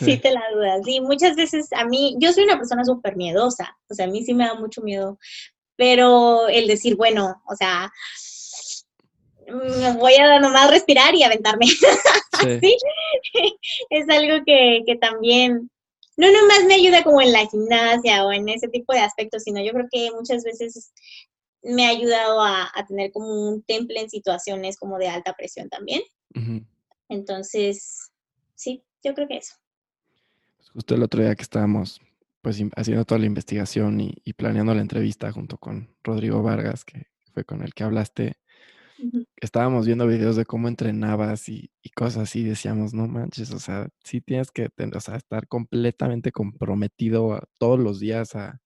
Sí. 0.00 0.16
te 0.16 0.32
la 0.32 0.42
dudas. 0.52 0.80
Sí, 0.84 1.00
muchas 1.00 1.36
veces 1.36 1.68
a 1.72 1.84
mí, 1.84 2.16
yo 2.18 2.32
soy 2.32 2.42
una 2.42 2.56
persona 2.56 2.84
súper 2.84 3.14
miedosa, 3.14 3.78
o 3.88 3.94
sea, 3.94 4.06
a 4.06 4.08
mí 4.08 4.24
sí 4.24 4.34
me 4.34 4.44
da 4.44 4.54
mucho 4.54 4.80
miedo, 4.80 5.18
pero 5.76 6.48
el 6.48 6.66
decir, 6.66 6.96
bueno, 6.96 7.40
o 7.46 7.54
sea, 7.54 7.92
voy 9.98 10.14
a 10.16 10.40
nomás 10.40 10.70
respirar 10.70 11.14
y 11.14 11.22
aventarme. 11.22 11.66
Sí. 12.40 12.76
Es 13.90 14.08
algo 14.08 14.42
que, 14.46 14.80
que 14.86 14.96
también 14.96 15.70
no 16.16 16.32
nomás 16.32 16.64
me 16.64 16.74
ayuda 16.74 17.04
como 17.04 17.20
en 17.20 17.32
la 17.32 17.46
gimnasia 17.46 18.24
o 18.24 18.32
en 18.32 18.48
ese 18.48 18.68
tipo 18.68 18.94
de 18.94 19.00
aspectos, 19.00 19.42
sino 19.42 19.62
yo 19.62 19.72
creo 19.72 19.86
que 19.90 20.10
muchas 20.12 20.42
veces 20.42 20.92
me 21.62 21.86
ha 21.86 21.90
ayudado 21.90 22.42
a, 22.42 22.70
tener 22.88 23.12
como 23.12 23.50
un 23.50 23.62
temple 23.62 24.00
en 24.00 24.10
situaciones 24.10 24.76
como 24.78 24.98
de 24.98 25.08
alta 25.08 25.34
presión 25.34 25.68
también. 25.68 26.02
Entonces, 27.08 28.10
sí, 28.54 28.82
yo 29.02 29.14
creo 29.14 29.28
que 29.28 29.38
eso. 29.38 29.54
Pues 30.56 30.70
justo 30.70 30.94
el 30.94 31.02
otro 31.02 31.22
día 31.22 31.34
que 31.34 31.42
estábamos 31.42 32.00
pues 32.42 32.62
haciendo 32.76 33.04
toda 33.04 33.18
la 33.18 33.26
investigación 33.26 34.00
y, 34.00 34.14
y, 34.24 34.32
planeando 34.32 34.74
la 34.74 34.80
entrevista 34.80 35.30
junto 35.30 35.58
con 35.58 35.94
Rodrigo 36.02 36.42
Vargas, 36.42 36.86
que 36.86 37.08
fue 37.34 37.44
con 37.44 37.62
el 37.62 37.74
que 37.74 37.84
hablaste, 37.84 38.38
estábamos 39.36 39.86
viendo 39.86 40.06
videos 40.06 40.36
de 40.36 40.44
cómo 40.44 40.68
entrenabas 40.68 41.48
y, 41.48 41.70
cosas 41.94 42.24
así, 42.24 42.44
decíamos, 42.44 42.94
no 42.94 43.06
manches, 43.06 43.52
o 43.52 43.58
sea, 43.58 43.88
sí 44.04 44.20
tienes 44.20 44.50
que 44.50 44.68
estar 44.76 45.48
completamente 45.48 46.32
comprometido 46.32 47.40
todos 47.58 47.78
los 47.78 48.00
días 48.00 48.34
a, 48.36 48.60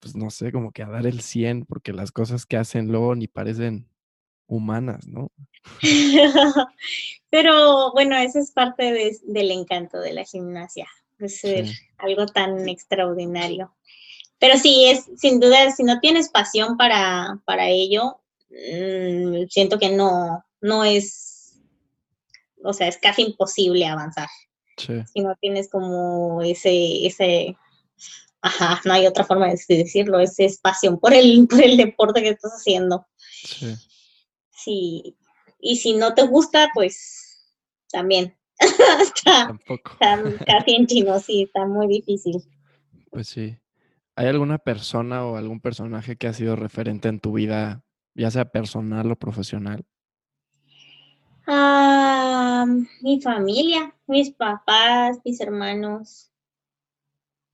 pues 0.00 0.14
no 0.14 0.30
sé, 0.30 0.52
como 0.52 0.72
que 0.72 0.82
a 0.82 0.88
dar 0.88 1.06
el 1.06 1.20
100, 1.20 1.66
porque 1.66 1.92
las 1.92 2.12
cosas 2.12 2.46
que 2.46 2.56
hacen 2.56 2.88
luego 2.88 3.14
ni 3.14 3.26
parecen 3.28 3.88
humanas, 4.46 5.06
¿no? 5.06 5.32
Pero 7.30 7.92
bueno, 7.92 8.16
eso 8.16 8.38
es 8.38 8.52
parte 8.52 9.18
del 9.24 9.50
encanto 9.50 9.98
de 9.98 10.12
la 10.12 10.24
gimnasia, 10.24 10.86
de 11.18 11.28
ser 11.28 11.66
algo 11.98 12.26
tan 12.26 12.68
extraordinario. 12.68 13.74
Pero 14.38 14.58
sí, 14.58 14.86
es 14.86 15.10
sin 15.16 15.40
duda, 15.40 15.70
si 15.72 15.82
no 15.82 15.98
tienes 16.00 16.28
pasión 16.28 16.76
para, 16.76 17.40
para 17.44 17.68
ello, 17.68 18.20
Mm, 18.50 19.46
siento 19.48 19.78
que 19.78 19.90
no, 19.90 20.44
no 20.60 20.84
es, 20.84 21.60
o 22.62 22.72
sea, 22.72 22.88
es 22.88 22.98
casi 22.98 23.22
imposible 23.22 23.86
avanzar. 23.86 24.28
Si 24.78 25.20
no 25.20 25.34
tienes 25.40 25.70
como 25.70 26.42
ese, 26.42 27.06
ese, 27.06 27.56
ajá, 28.46 28.80
no 28.84 28.92
hay 28.92 29.06
otra 29.06 29.24
forma 29.24 29.46
de 29.46 29.58
decirlo, 29.68 30.20
ese 30.20 30.44
es 30.44 30.58
pasión 30.58 30.98
por 30.98 31.12
el, 31.12 31.46
por 31.50 31.62
el 31.62 31.76
deporte 31.76 32.22
que 32.22 32.30
estás 32.30 32.52
haciendo. 32.52 33.06
Sí. 33.16 33.74
sí. 34.50 35.16
Y 35.58 35.76
si 35.76 35.94
no 35.94 36.14
te 36.14 36.22
gusta, 36.22 36.70
pues 36.74 37.54
también. 37.90 38.36
Tampoco. 39.24 39.92
Está 39.92 40.22
casi 40.46 40.76
en 40.76 40.86
chino, 40.86 41.18
sí, 41.20 41.42
está 41.42 41.66
muy 41.66 41.88
difícil. 41.88 42.42
Pues 43.10 43.28
sí. 43.28 43.58
¿Hay 44.14 44.26
alguna 44.28 44.58
persona 44.58 45.26
o 45.26 45.36
algún 45.36 45.60
personaje 45.60 46.16
que 46.16 46.26
ha 46.26 46.32
sido 46.32 46.56
referente 46.56 47.08
en 47.08 47.20
tu 47.20 47.32
vida 47.32 47.82
ya 48.14 48.30
sea 48.30 48.46
personal 48.46 49.12
o 49.12 49.16
profesional? 49.16 49.84
Ah, 51.46 52.64
mi 53.02 53.20
familia, 53.20 53.94
mis 54.06 54.30
papás, 54.30 55.18
mis 55.24 55.40
hermanos. 55.40 56.30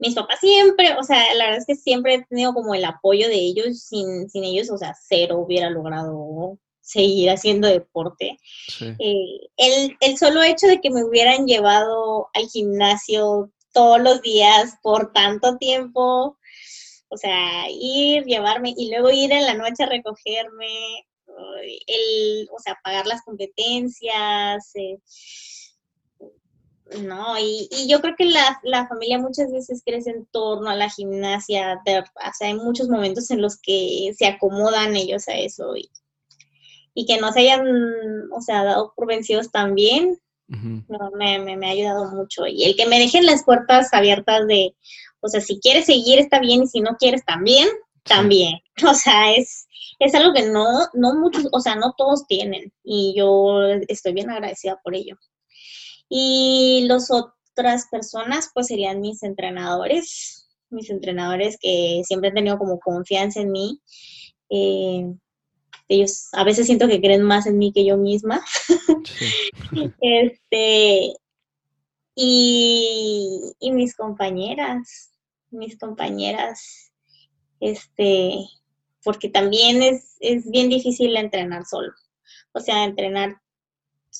Mis 0.02 0.16
papás 0.16 0.40
siempre, 0.40 0.96
o 0.98 1.04
sea, 1.04 1.32
la 1.34 1.44
verdad 1.44 1.60
es 1.60 1.66
que 1.66 1.76
siempre 1.76 2.14
he 2.14 2.24
tenido 2.24 2.52
como 2.54 2.74
el 2.74 2.84
apoyo 2.84 3.28
de 3.28 3.36
ellos, 3.36 3.84
sin, 3.84 4.26
ellos, 4.34 4.68
o 4.68 4.76
sea, 4.76 4.96
cero 5.00 5.38
hubiera 5.38 5.70
logrado 5.70 6.58
seguir 6.80 7.30
haciendo 7.30 7.68
deporte. 7.68 8.36
Eh, 8.80 9.48
el, 9.56 9.96
el 10.00 10.18
solo 10.18 10.42
hecho 10.42 10.66
de 10.66 10.80
que 10.80 10.90
me 10.90 11.04
hubieran 11.04 11.46
llevado 11.46 12.28
al 12.34 12.48
gimnasio 12.48 13.52
todos 13.72 14.00
los 14.00 14.20
días 14.22 14.74
por 14.82 15.12
tanto 15.12 15.56
tiempo, 15.58 16.36
o 17.08 17.16
sea, 17.16 17.66
ir, 17.70 18.24
llevarme 18.24 18.74
y 18.76 18.90
luego 18.90 19.08
ir 19.12 19.30
en 19.30 19.46
la 19.46 19.54
noche 19.54 19.84
a 19.84 19.86
recogerme, 19.86 21.06
el, 21.86 22.48
o 22.50 22.58
sea, 22.58 22.76
pagar 22.82 23.06
las 23.06 23.22
competencias, 23.22 24.68
eh, 24.74 24.98
no, 27.00 27.38
y, 27.38 27.68
yo 27.88 28.00
creo 28.00 28.14
que 28.16 28.26
la, 28.26 28.88
familia 28.88 29.18
muchas 29.18 29.50
veces 29.50 29.82
crece 29.84 30.10
en 30.10 30.26
torno 30.26 30.70
a 30.70 30.76
la 30.76 30.90
gimnasia, 30.90 31.80
o 31.84 32.32
sea, 32.34 32.48
hay 32.48 32.54
muchos 32.54 32.88
momentos 32.88 33.30
en 33.30 33.40
los 33.40 33.58
que 33.60 34.12
se 34.16 34.26
acomodan 34.26 34.96
ellos 34.96 35.28
a 35.28 35.34
eso 35.34 35.76
y, 35.76 35.90
y 36.94 37.06
que 37.06 37.18
no 37.20 37.32
se 37.32 37.40
hayan, 37.40 37.62
o 38.32 38.40
sea, 38.40 38.64
dado 38.64 38.92
por 38.94 39.06
vencidos 39.06 39.50
también, 39.50 40.18
me, 40.48 41.56
me, 41.56 41.66
ha 41.66 41.70
ayudado 41.70 42.10
mucho. 42.10 42.46
Y 42.46 42.64
el 42.64 42.76
que 42.76 42.86
me 42.86 42.98
dejen 42.98 43.24
las 43.24 43.44
puertas 43.44 43.92
abiertas 43.94 44.46
de, 44.46 44.74
o 45.20 45.28
sea, 45.28 45.40
si 45.40 45.58
quieres 45.60 45.86
seguir 45.86 46.18
está 46.18 46.40
bien 46.40 46.64
y 46.64 46.66
si 46.66 46.80
no 46.80 46.96
quieres 46.98 47.24
también, 47.24 47.68
también. 48.04 48.58
O 48.88 48.94
sea, 48.94 49.32
es, 49.34 49.68
es 49.98 50.14
algo 50.14 50.32
que 50.32 50.48
no, 50.48 50.66
no 50.94 51.14
muchos, 51.14 51.46
o 51.52 51.60
sea, 51.60 51.76
no 51.76 51.94
todos 51.96 52.26
tienen 52.26 52.72
y 52.82 53.14
yo 53.16 53.62
estoy 53.88 54.12
bien 54.12 54.30
agradecida 54.30 54.80
por 54.82 54.94
ello. 54.94 55.16
Y 56.14 56.84
las 56.88 57.10
otras 57.10 57.86
personas, 57.90 58.50
pues 58.52 58.66
serían 58.66 59.00
mis 59.00 59.22
entrenadores, 59.22 60.46
mis 60.68 60.90
entrenadores 60.90 61.56
que 61.58 62.02
siempre 62.04 62.28
han 62.28 62.34
tenido 62.34 62.58
como 62.58 62.78
confianza 62.80 63.40
en 63.40 63.50
mí. 63.50 63.80
Eh, 64.50 65.10
ellos 65.88 66.28
a 66.32 66.44
veces 66.44 66.66
siento 66.66 66.86
que 66.86 67.00
creen 67.00 67.22
más 67.22 67.46
en 67.46 67.56
mí 67.56 67.72
que 67.72 67.86
yo 67.86 67.96
misma. 67.96 68.44
este, 70.02 71.14
y, 72.14 73.54
y 73.58 73.70
mis 73.70 73.96
compañeras, 73.96 75.14
mis 75.50 75.78
compañeras, 75.78 76.92
este, 77.58 78.34
porque 79.02 79.30
también 79.30 79.82
es, 79.82 80.18
es 80.20 80.50
bien 80.50 80.68
difícil 80.68 81.16
entrenar 81.16 81.64
solo. 81.64 81.90
O 82.52 82.60
sea, 82.60 82.84
entrenar 82.84 83.40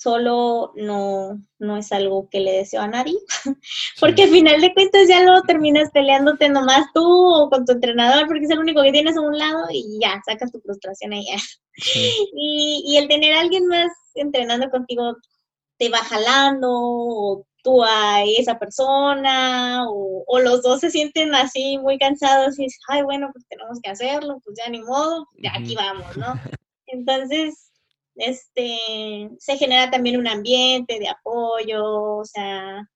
solo 0.02 0.72
no, 0.76 1.40
no 1.58 1.76
es 1.76 1.92
algo 1.92 2.28
que 2.30 2.40
le 2.40 2.52
deseo 2.52 2.82
a 2.82 2.88
nadie, 2.88 3.14
porque 4.00 4.24
al 4.24 4.30
final 4.30 4.60
de 4.60 4.74
cuentas 4.74 5.08
ya 5.08 5.22
luego 5.22 5.42
terminas 5.42 5.90
peleándote 5.92 6.48
nomás 6.48 6.86
tú 6.92 7.04
o 7.04 7.48
con 7.48 7.64
tu 7.64 7.72
entrenador, 7.72 8.26
porque 8.26 8.44
es 8.44 8.50
el 8.50 8.58
único 8.58 8.82
que 8.82 8.92
tienes 8.92 9.16
a 9.16 9.20
un 9.20 9.38
lado 9.38 9.66
y 9.70 9.98
ya, 10.00 10.20
sacas 10.26 10.52
tu 10.52 10.60
frustración 10.60 11.12
ahí. 11.12 11.26
Y, 12.34 12.84
y 12.86 12.96
el 12.98 13.08
tener 13.08 13.32
a 13.32 13.40
alguien 13.40 13.66
más 13.66 13.90
entrenando 14.14 14.68
contigo 14.68 15.16
te 15.78 15.88
va 15.88 15.98
jalando 15.98 16.68
o 16.70 17.46
tú 17.62 17.82
a 17.82 18.24
esa 18.24 18.58
persona 18.58 19.86
o, 19.88 20.22
o, 20.26 20.38
los 20.40 20.62
dos 20.62 20.80
se 20.80 20.90
sienten 20.90 21.34
así 21.34 21.78
muy 21.78 21.98
cansados 21.98 22.58
y 22.58 22.66
ay, 22.88 23.02
bueno, 23.02 23.30
pues 23.32 23.46
tenemos 23.48 23.78
que 23.82 23.90
hacerlo, 23.90 24.38
pues 24.44 24.58
ya 24.62 24.70
ni 24.70 24.82
modo, 24.82 25.26
ya 25.42 25.52
aquí 25.54 25.74
vamos, 25.74 26.14
¿no? 26.16 26.34
Entonces, 26.86 27.71
este, 28.16 29.30
se 29.38 29.56
genera 29.56 29.90
también 29.90 30.18
un 30.18 30.28
ambiente 30.28 30.98
de 30.98 31.08
apoyo, 31.08 31.84
o 31.84 32.24
sea, 32.24 32.88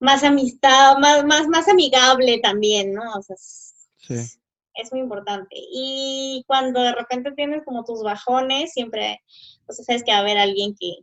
más 0.00 0.24
amistad, 0.24 0.98
más, 0.98 1.24
más, 1.24 1.48
más 1.48 1.68
amigable 1.68 2.40
también, 2.40 2.92
¿no? 2.92 3.02
O 3.14 3.22
sea, 3.22 3.36
sí. 3.36 4.38
es 4.74 4.92
muy 4.92 5.00
importante. 5.00 5.54
Y 5.56 6.44
cuando 6.46 6.80
de 6.82 6.92
repente 6.92 7.32
tienes 7.32 7.64
como 7.64 7.84
tus 7.84 8.02
bajones, 8.02 8.72
siempre, 8.72 9.20
o 9.66 9.72
sea, 9.72 9.84
sabes 9.84 10.02
que 10.04 10.12
va 10.12 10.18
a 10.18 10.20
haber 10.20 10.38
alguien 10.38 10.74
que, 10.78 10.96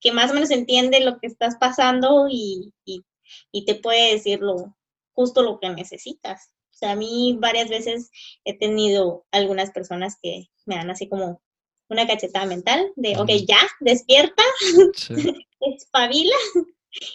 que 0.00 0.12
más 0.12 0.30
o 0.30 0.34
menos 0.34 0.50
entiende 0.50 1.00
lo 1.00 1.18
que 1.18 1.26
estás 1.26 1.56
pasando 1.56 2.28
y, 2.30 2.72
y, 2.84 3.04
y 3.52 3.64
te 3.64 3.74
puede 3.74 4.12
decir 4.12 4.40
lo, 4.40 4.74
justo 5.12 5.42
lo 5.42 5.60
que 5.60 5.68
necesitas. 5.68 6.52
O 6.72 6.76
sea, 6.80 6.92
a 6.92 6.96
mí 6.96 7.36
varias 7.38 7.68
veces 7.68 8.10
he 8.44 8.56
tenido 8.56 9.26
algunas 9.32 9.70
personas 9.70 10.16
que 10.22 10.46
me 10.64 10.76
dan 10.76 10.90
así 10.90 11.08
como 11.10 11.42
una 11.90 12.06
cachetada 12.06 12.46
mental 12.46 12.92
de, 12.96 13.16
ok, 13.16 13.30
ya, 13.46 13.58
despierta, 13.80 14.42
espabila 15.60 16.36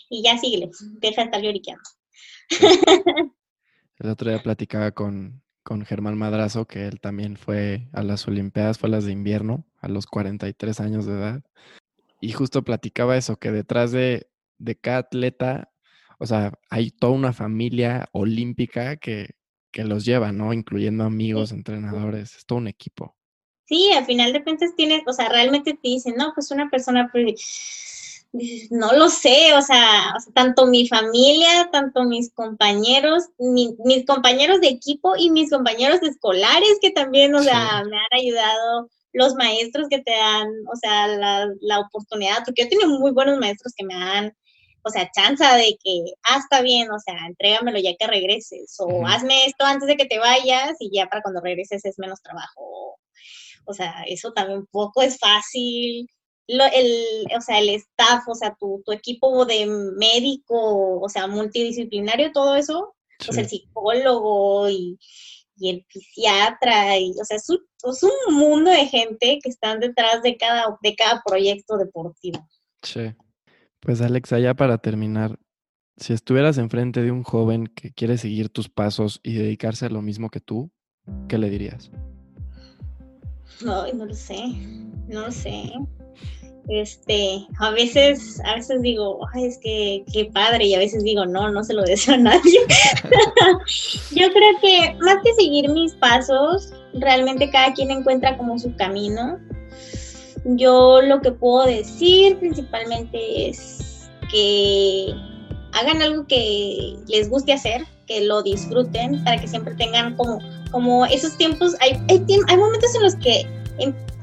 y 0.09 0.23
ya 0.23 0.37
sigue, 0.37 0.69
deja 0.99 1.21
de 1.21 1.25
estar 1.25 1.41
lloriqueando. 1.41 1.83
El 3.97 4.09
otro 4.09 4.29
día 4.29 4.43
platicaba 4.43 4.91
con, 4.91 5.41
con 5.63 5.85
Germán 5.85 6.17
Madrazo, 6.17 6.65
que 6.65 6.85
él 6.85 6.99
también 6.99 7.37
fue 7.37 7.87
a 7.93 8.03
las 8.03 8.27
Olimpiadas, 8.27 8.77
fue 8.77 8.89
a 8.89 8.91
las 8.91 9.05
de 9.05 9.13
invierno, 9.13 9.65
a 9.79 9.87
los 9.87 10.05
43 10.05 10.79
años 10.81 11.05
de 11.05 11.13
edad. 11.13 11.43
Y 12.19 12.33
justo 12.33 12.63
platicaba 12.63 13.17
eso, 13.17 13.37
que 13.37 13.51
detrás 13.51 13.91
de, 13.91 14.27
de 14.57 14.75
cada 14.75 14.99
atleta, 14.99 15.71
o 16.19 16.25
sea, 16.25 16.53
hay 16.69 16.91
toda 16.91 17.13
una 17.13 17.33
familia 17.33 18.09
olímpica 18.11 18.97
que, 18.97 19.35
que 19.71 19.83
los 19.83 20.05
lleva, 20.05 20.31
¿no? 20.31 20.53
Incluyendo 20.53 21.03
amigos, 21.03 21.51
entrenadores, 21.51 22.35
es 22.35 22.45
todo 22.45 22.59
un 22.59 22.67
equipo. 22.67 23.14
Sí, 23.67 23.91
al 23.91 24.05
final 24.05 24.31
de 24.31 24.43
cuentas 24.43 24.75
tienes, 24.75 25.01
o 25.07 25.13
sea, 25.13 25.29
realmente 25.29 25.73
te 25.73 25.79
dicen, 25.81 26.15
no, 26.15 26.33
pues 26.35 26.51
una 26.51 26.69
persona, 26.69 27.11
no 28.69 28.93
lo 28.93 29.09
sé, 29.09 29.53
o 29.55 29.61
sea, 29.61 30.13
tanto 30.33 30.67
mi 30.67 30.87
familia, 30.87 31.69
tanto 31.71 32.03
mis 32.03 32.31
compañeros, 32.33 33.23
mis 33.39 34.05
compañeros 34.05 34.61
de 34.61 34.67
equipo 34.67 35.15
y 35.17 35.31
mis 35.31 35.49
compañeros 35.49 36.01
escolares 36.03 36.77
que 36.81 36.91
también, 36.91 37.33
o 37.33 37.41
sea, 37.41 37.83
me 37.85 37.97
han 37.97 38.19
ayudado, 38.19 38.89
los 39.15 39.33
maestros 39.35 39.87
que 39.89 39.99
te 39.99 40.11
dan, 40.11 40.47
o 40.71 40.75
sea, 40.75 41.07
la, 41.07 41.47
la 41.61 41.79
oportunidad, 41.79 42.43
porque 42.45 42.63
yo 42.63 42.69
tengo 42.69 42.99
muy 42.99 43.11
buenos 43.11 43.39
maestros 43.39 43.73
que 43.75 43.85
me 43.85 43.95
dan, 43.95 44.35
o 44.83 44.89
sea, 44.89 45.09
chance 45.11 45.43
de 45.43 45.77
que, 45.83 46.13
ah, 46.23 46.37
está 46.37 46.61
bien, 46.61 46.91
o 46.91 46.99
sea, 46.99 47.15
entrégamelo 47.25 47.79
ya 47.79 47.95
que 47.95 48.07
regreses, 48.07 48.75
o 48.79 49.07
hazme 49.07 49.45
esto 49.45 49.65
antes 49.65 49.87
de 49.87 49.95
que 49.95 50.05
te 50.05 50.19
vayas 50.19 50.75
y 50.79 50.91
ya 50.93 51.07
para 51.07 51.21
cuando 51.21 51.41
regreses 51.41 51.85
es 51.85 51.97
menos 51.97 52.21
trabajo, 52.21 52.99
o 53.65 53.73
sea, 53.73 54.03
eso 54.07 54.31
también 54.33 54.65
poco 54.71 55.01
es 55.01 55.17
fácil. 55.17 56.07
el, 56.47 57.25
o 57.35 57.41
sea, 57.41 57.59
el 57.59 57.69
staff, 57.69 58.27
o 58.27 58.35
sea, 58.35 58.55
tu, 58.59 58.81
tu, 58.85 58.91
equipo 58.91 59.45
de 59.45 59.65
médico, 59.65 60.99
o 60.99 61.09
sea, 61.09 61.27
multidisciplinario, 61.27 62.31
todo 62.31 62.55
eso, 62.55 62.95
o 63.27 63.33
sea, 63.33 63.43
el 63.43 63.49
psicólogo 63.49 64.69
y, 64.69 64.97
y 65.57 65.69
el 65.69 65.85
psiquiatra, 65.89 66.97
y, 66.97 67.11
o 67.11 67.25
sea, 67.25 67.37
es 67.37 67.49
un, 67.49 67.59
es 67.89 68.03
un, 68.03 68.35
mundo 68.35 68.71
de 68.71 68.85
gente 68.85 69.39
que 69.41 69.49
están 69.49 69.79
detrás 69.79 70.21
de 70.21 70.37
cada, 70.37 70.77
de 70.81 70.95
cada 70.95 71.21
proyecto 71.25 71.77
deportivo. 71.77 72.47
Sí. 72.81 73.13
Pues 73.79 74.01
Alexa, 74.01 74.39
ya 74.39 74.53
para 74.53 74.77
terminar, 74.77 75.39
si 75.97 76.13
estuvieras 76.13 76.57
enfrente 76.57 77.01
de 77.01 77.11
un 77.11 77.23
joven 77.23 77.67
que 77.67 77.93
quiere 77.93 78.17
seguir 78.17 78.49
tus 78.49 78.69
pasos 78.69 79.19
y 79.23 79.33
dedicarse 79.35 79.85
a 79.85 79.89
lo 79.89 80.01
mismo 80.01 80.29
que 80.29 80.39
tú, 80.39 80.71
¿qué 81.27 81.37
le 81.37 81.49
dirías? 81.49 81.91
No, 83.61 83.91
no 83.93 84.05
lo 84.05 84.13
sé, 84.13 84.39
no 85.07 85.21
lo 85.21 85.31
sé. 85.31 85.71
Este, 86.67 87.45
a 87.59 87.69
veces, 87.71 88.41
a 88.43 88.55
veces 88.55 88.81
digo, 88.81 89.19
Ay, 89.33 89.45
es 89.45 89.57
que 89.59 90.03
qué 90.11 90.25
padre, 90.25 90.65
y 90.65 90.73
a 90.73 90.79
veces 90.79 91.03
digo, 91.03 91.25
no, 91.25 91.49
no 91.51 91.63
se 91.63 91.73
lo 91.73 91.83
deseo 91.83 92.15
a 92.15 92.17
nadie. 92.17 92.59
Yo 94.11 94.27
creo 94.31 94.59
que 94.61 94.95
más 94.99 95.17
que 95.23 95.33
seguir 95.35 95.69
mis 95.69 95.93
pasos, 95.93 96.73
realmente 96.93 97.49
cada 97.51 97.73
quien 97.73 97.91
encuentra 97.91 98.37
como 98.37 98.57
su 98.57 98.75
camino. 98.75 99.39
Yo 100.45 101.01
lo 101.01 101.21
que 101.21 101.31
puedo 101.31 101.65
decir 101.65 102.37
principalmente 102.37 103.49
es 103.49 104.09
que 104.31 105.13
hagan 105.73 106.01
algo 106.01 106.25
que 106.27 106.95
les 107.07 107.29
guste 107.29 107.53
hacer, 107.53 107.85
que 108.07 108.25
lo 108.25 108.41
disfruten, 108.43 109.23
para 109.23 109.39
que 109.39 109.47
siempre 109.47 109.75
tengan 109.75 110.15
como, 110.15 110.39
como 110.71 111.05
esos 111.05 111.37
tiempos. 111.37 111.75
Hay, 111.79 112.01
hay, 112.09 112.57
momentos 112.57 112.95
en 112.95 113.03
los 113.03 113.15
que 113.15 113.47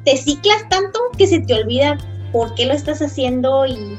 te 0.05 0.17
ciclas 0.17 0.69
tanto 0.69 0.99
que 1.17 1.27
se 1.27 1.41
te 1.41 1.55
olvida 1.55 1.99
por 2.33 2.55
qué 2.55 2.67
lo 2.67 2.73
estás 2.73 3.01
haciendo 3.01 3.67
y, 3.67 3.99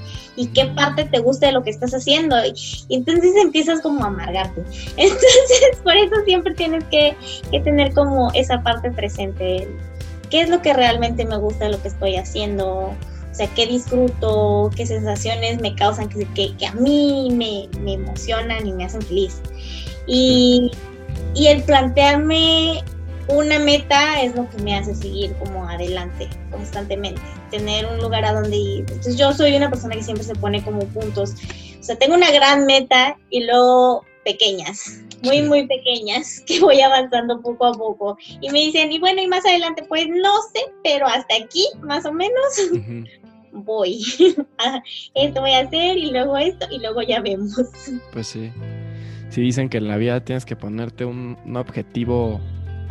qué 0.55 0.65
parte 0.65 1.05
te 1.05 1.19
gusta 1.19 1.47
de 1.47 1.51
lo 1.53 1.63
que 1.63 1.69
estás 1.69 1.93
haciendo. 1.93 2.35
Y, 2.45 2.85
entonces 2.89 3.33
empiezas 3.41 3.81
como 3.81 4.03
a 4.03 4.07
amargarte. 4.07 4.61
Entonces, 4.97 5.77
por 5.83 5.95
eso 5.95 6.15
siempre 6.25 6.53
tienes 6.55 6.83
que, 6.85 7.15
tener 7.63 7.93
como 7.93 8.31
esa 8.33 8.61
parte 8.63 8.91
presente. 8.91 9.67
¿Qué 10.29 10.41
es 10.41 10.49
lo 10.49 10.61
que 10.61 10.73
realmente 10.73 11.25
me 11.25 11.37
gusta 11.37 11.65
de 11.65 11.71
lo 11.73 11.81
que 11.81 11.89
estoy 11.89 12.15
haciendo? 12.15 12.91
O 13.33 13.35
sea, 13.35 13.47
qué 13.55 13.67
disfruto, 13.67 14.71
qué 14.75 14.85
sensaciones 14.85 15.61
me 15.61 15.75
causan, 15.75 16.09
que, 16.09 16.25
que, 16.33 16.55
que 16.55 16.67
a 16.67 16.73
mí 16.73 17.29
me, 17.31 17.67
me, 17.81 17.93
emocionan 17.93 18.65
y 18.65 18.73
me 18.73 18.85
hacen 18.85 19.01
feliz. 19.01 19.41
Y, 20.07 20.71
y 21.33 21.47
el 21.47 21.63
plantearme 21.63 22.83
una 23.27 23.59
meta 23.59 24.21
es 24.21 24.35
lo 24.35 24.49
que 24.49 24.57
me 24.61 24.75
hace 24.75 24.93
seguir 24.95 25.33
como 25.35 25.67
adelante 25.67 26.29
constantemente, 26.51 27.21
tener 27.51 27.85
un 27.85 27.99
lugar 27.99 28.25
a 28.25 28.33
donde 28.33 28.57
ir. 28.57 28.79
Entonces 28.81 29.17
yo 29.17 29.33
soy 29.33 29.55
una 29.55 29.69
persona 29.69 29.95
que 29.95 30.03
siempre 30.03 30.25
se 30.25 30.35
pone 30.35 30.63
como 30.63 30.85
puntos. 30.87 31.33
O 31.79 31.83
sea, 31.83 31.97
tengo 31.97 32.15
una 32.15 32.31
gran 32.31 32.65
meta 32.65 33.17
y 33.29 33.43
luego 33.43 34.05
pequeñas, 34.23 35.01
muy, 35.23 35.41
muy 35.41 35.67
pequeñas, 35.67 36.41
que 36.45 36.59
voy 36.59 36.81
avanzando 36.81 37.41
poco 37.41 37.65
a 37.65 37.73
poco. 37.73 38.17
Y 38.41 38.49
me 38.49 38.59
dicen, 38.59 38.91
y 38.91 38.99
bueno, 38.99 39.21
y 39.21 39.27
más 39.27 39.45
adelante, 39.45 39.83
pues 39.83 40.07
no 40.07 40.41
sé, 40.53 40.59
pero 40.83 41.07
hasta 41.07 41.35
aquí, 41.35 41.65
más 41.81 42.05
o 42.05 42.11
menos, 42.11 42.33
voy. 43.51 44.01
esto 45.15 45.41
voy 45.41 45.51
a 45.51 45.59
hacer 45.59 45.97
y 45.97 46.11
luego 46.11 46.37
esto 46.37 46.67
y 46.71 46.79
luego 46.79 47.01
ya 47.01 47.21
vemos. 47.21 47.53
Pues 48.11 48.27
sí. 48.27 48.51
Sí 49.33 49.41
dicen 49.41 49.67
que 49.67 49.79
en 49.79 49.87
la 49.87 49.97
vida 49.97 50.23
tienes 50.23 50.45
que 50.45 50.55
ponerte 50.55 51.05
un, 51.05 51.39
un 51.43 51.57
objetivo 51.57 52.39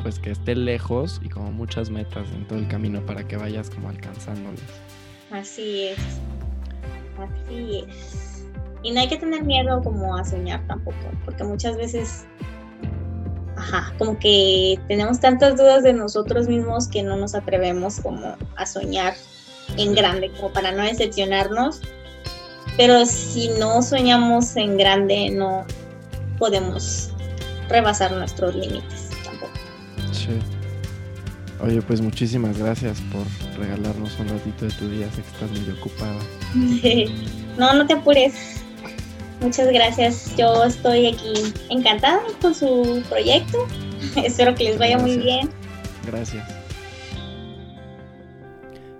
pues 0.03 0.19
que 0.19 0.33
esté 0.33 0.57
lejos 0.57 1.21
y 1.23 1.29
como 1.29 1.53
muchas 1.53 1.89
metas 1.89 2.27
en 2.33 2.49
todo 2.49 2.59
el 2.59 2.67
camino 2.67 3.07
para 3.07 3.23
que 3.29 3.37
vayas 3.37 3.71
como 3.71 3.89
alcanzándolas. 3.89 4.59
Así 5.31 5.85
es. 5.85 5.99
Así 7.17 7.85
es. 7.89 8.45
Y 8.83 8.91
no 8.91 9.03
hay 9.03 9.07
que 9.07 9.19
tener 9.19 9.45
miedo 9.45 9.81
como 9.85 10.17
a 10.17 10.25
soñar 10.25 10.67
tampoco, 10.67 10.97
porque 11.25 11.45
muchas 11.45 11.77
veces, 11.77 12.25
ajá, 13.57 13.95
como 13.97 14.19
que 14.19 14.81
tenemos 14.89 15.21
tantas 15.21 15.57
dudas 15.57 15.85
de 15.85 15.93
nosotros 15.93 16.49
mismos 16.49 16.89
que 16.89 17.05
no 17.05 17.17
nos 17.17 17.37
atrevemos 17.37 18.01
como 18.01 18.35
a 18.57 18.67
soñar 18.67 19.15
en 19.77 19.95
grande, 19.95 20.33
como 20.33 20.53
para 20.53 20.73
no 20.73 20.83
decepcionarnos. 20.83 21.81
pero 22.77 23.07
si 23.07 23.49
no 23.61 23.81
soñamos 23.81 24.57
en 24.57 24.77
grande, 24.77 25.31
no 25.31 25.65
podemos 26.43 27.11
rebasar 27.69 28.11
nuestros 28.11 28.53
límites 28.57 29.11
tampoco. 29.25 29.53
Sí. 30.11 30.41
Oye, 31.61 31.81
pues 31.83 32.01
muchísimas 32.01 32.59
gracias 32.59 33.01
por 33.13 33.25
regalarnos 33.57 34.19
un 34.19 34.29
ratito 34.29 34.65
de 34.65 34.73
tu 34.73 34.89
día. 34.89 35.07
Sé 35.13 35.23
que 35.23 35.29
estás 35.29 35.51
muy 35.53 35.71
ocupada. 35.71 36.19
no, 37.59 37.75
no 37.75 37.87
te 37.87 37.93
apures. 37.93 38.35
Muchas 39.41 39.69
gracias. 39.69 40.35
Yo 40.37 40.65
estoy 40.65 41.07
aquí 41.07 41.55
encantada 41.71 42.21
con 42.41 42.57
su 42.57 43.05
proyecto. 43.09 43.59
Espero 44.17 44.57
que 44.57 44.65
les 44.65 44.79
vaya 44.81 44.99
muy 44.99 45.19
bien. 45.19 45.49
Gracias. 46.05 46.45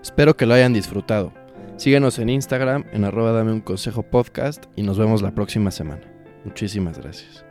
Espero 0.01 0.37
que 0.37 0.45
lo 0.45 0.53
hayan 0.53 0.71
disfrutado. 0.71 1.33
Síguenos 1.75 2.19
en 2.19 2.29
Instagram 2.29 2.85
en 2.93 3.03
arroba 3.03 3.33
dame 3.33 3.51
un 3.51 3.59
consejo 3.59 4.01
podcast 4.01 4.63
y 4.77 4.83
nos 4.83 4.97
vemos 4.97 5.21
la 5.21 5.31
próxima 5.31 5.71
semana. 5.71 6.12
Muchísimas 6.43 6.97
gracias. 6.97 7.45